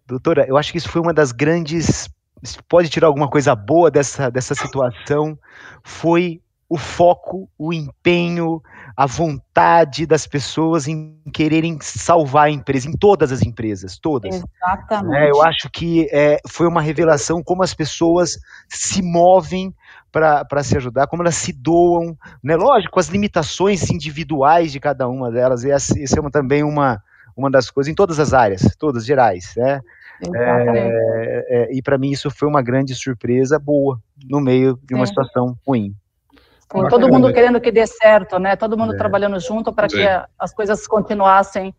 [0.07, 2.09] Doutora, eu acho que isso foi uma das grandes.
[2.69, 5.39] Pode tirar alguma coisa boa dessa, dessa situação.
[5.83, 8.63] Foi o foco, o empenho,
[8.97, 14.35] a vontade das pessoas em quererem salvar a empresa, em todas as empresas, todas.
[14.35, 15.17] Exatamente.
[15.17, 18.39] É, eu acho que é, foi uma revelação como as pessoas
[18.69, 19.75] se movem
[20.13, 22.55] para se ajudar, como elas se doam, né?
[22.55, 27.03] Lógico, as limitações individuais de cada uma delas, e essa, essa é uma, também uma,
[27.37, 29.81] uma das coisas, em todas as áreas, todas gerais, né?
[30.33, 35.03] É, é, e para mim isso foi uma grande surpresa boa no meio de uma
[35.03, 35.07] é.
[35.07, 35.93] situação ruim.
[36.75, 38.57] Sim, todo mundo querendo que dê certo, né?
[38.57, 38.97] Todo mundo é.
[38.97, 40.05] trabalhando junto para que
[40.39, 41.75] as coisas continuassem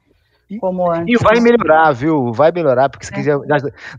[0.59, 1.19] como antes.
[1.19, 2.31] E vai melhorar, viu?
[2.31, 3.11] Vai melhorar, porque é.
[3.11, 3.37] quiser,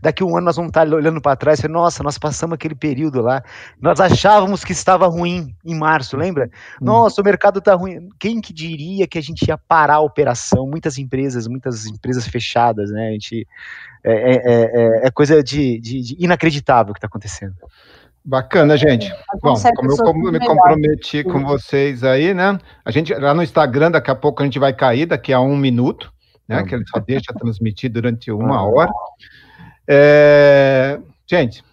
[0.01, 2.55] daqui a um ano nós vamos estar olhando para trás e falar, nossa, nós passamos
[2.55, 3.43] aquele período lá,
[3.81, 6.45] nós achávamos que estava ruim em março, lembra?
[6.81, 6.85] Hum.
[6.85, 8.09] Nossa, o mercado está ruim.
[8.17, 10.67] Quem que diria que a gente ia parar a operação?
[10.67, 13.09] Muitas empresas, muitas empresas fechadas, né?
[13.09, 13.45] A gente,
[14.03, 17.55] é, é, é, é coisa de, de, de inacreditável o que está acontecendo.
[18.29, 19.09] Bacana, gente.
[19.41, 19.55] Bom,
[20.03, 22.59] como eu me comprometi com vocês aí, né?
[22.83, 25.55] A gente lá no Instagram, daqui a pouco a gente vai cair, daqui a um
[25.55, 26.11] minuto
[26.47, 26.63] né?
[26.63, 28.91] Que ele só deixa transmitir durante uma hora.
[29.87, 30.99] É,
[31.29, 31.63] gente,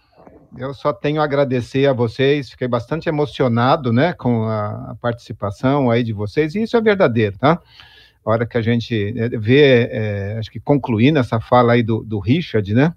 [0.58, 6.02] eu só tenho a agradecer a vocês, fiquei bastante emocionado, né, com a participação aí
[6.02, 7.60] de vocês, e isso é verdadeiro, tá?
[8.24, 12.02] A hora que a gente é, vê, é, acho que concluindo essa fala aí do,
[12.02, 12.94] do Richard, né,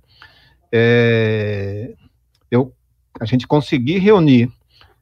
[0.72, 1.93] é,
[2.49, 2.74] eu,
[3.20, 4.51] a gente conseguir reunir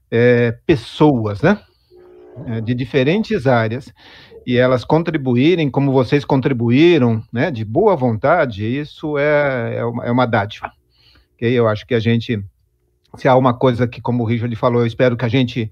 [0.09, 1.59] é, pessoas, né,
[2.47, 3.93] é, de diferentes áreas,
[4.45, 10.11] e elas contribuírem como vocês contribuíram, né, de boa vontade, isso é, é, uma, é
[10.11, 10.71] uma dádiva.
[11.35, 11.51] Okay?
[11.51, 12.43] Eu acho que a gente,
[13.17, 15.71] se há uma coisa que, como o Richard falou, eu espero que a gente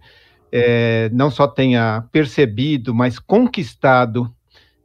[0.51, 4.33] é, não só tenha percebido, mas conquistado,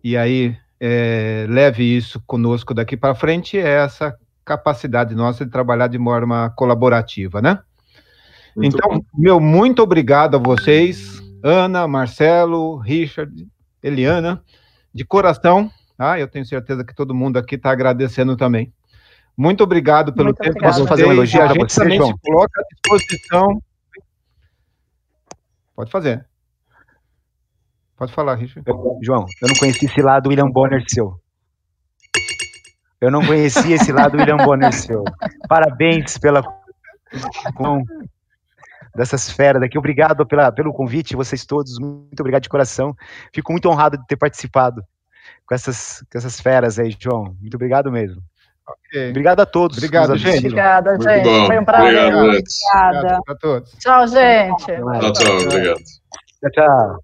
[0.05, 4.17] e aí é, leve isso conosco daqui para frente, é essa
[4.49, 7.59] capacidade nossa de trabalhar de forma colaborativa, né?
[8.57, 9.05] Muito então, bom.
[9.15, 13.47] meu muito obrigado a vocês, Ana, Marcelo, Richard,
[13.83, 14.43] Eliana,
[14.93, 16.19] de coração, tá?
[16.19, 18.73] Eu tenho certeza que todo mundo aqui está agradecendo também.
[19.37, 20.73] Muito obrigado pelo Muito tempo obrigado.
[20.73, 22.09] Posso fazer um elogio a gente você, também João?
[22.09, 23.63] se coloca à disposição.
[25.77, 26.27] Pode fazer.
[27.97, 28.69] Pode falar, Richard.
[28.69, 31.21] Eu, João, eu não conheci esse lado William Bonner seu.
[33.01, 35.05] Eu não conhecia esse lado William Bonner seu.
[35.49, 36.43] Parabéns pela
[37.55, 37.85] com
[38.95, 39.79] dessas feras daqui.
[39.79, 41.79] Obrigado pela, pelo convite, vocês todos.
[41.79, 42.95] Muito obrigado de coração.
[43.33, 44.83] Fico muito honrado de ter participado
[45.47, 47.37] com essas, com essas feras aí, João.
[47.41, 48.21] Muito obrigado mesmo.
[48.89, 49.11] Okay.
[49.11, 49.79] Obrigado a todos.
[49.79, 50.39] Obrigado, gente.
[50.39, 51.47] Obrigada, gente.
[51.47, 52.15] Foi um prazer.
[52.15, 52.99] Obrigado, Obrigada.
[52.99, 53.73] Obrigado a todos.
[53.79, 54.67] Tchau, gente.
[54.67, 55.37] Tchau, tchau.
[55.47, 55.79] Obrigado.
[56.41, 56.99] Tchau, tchau.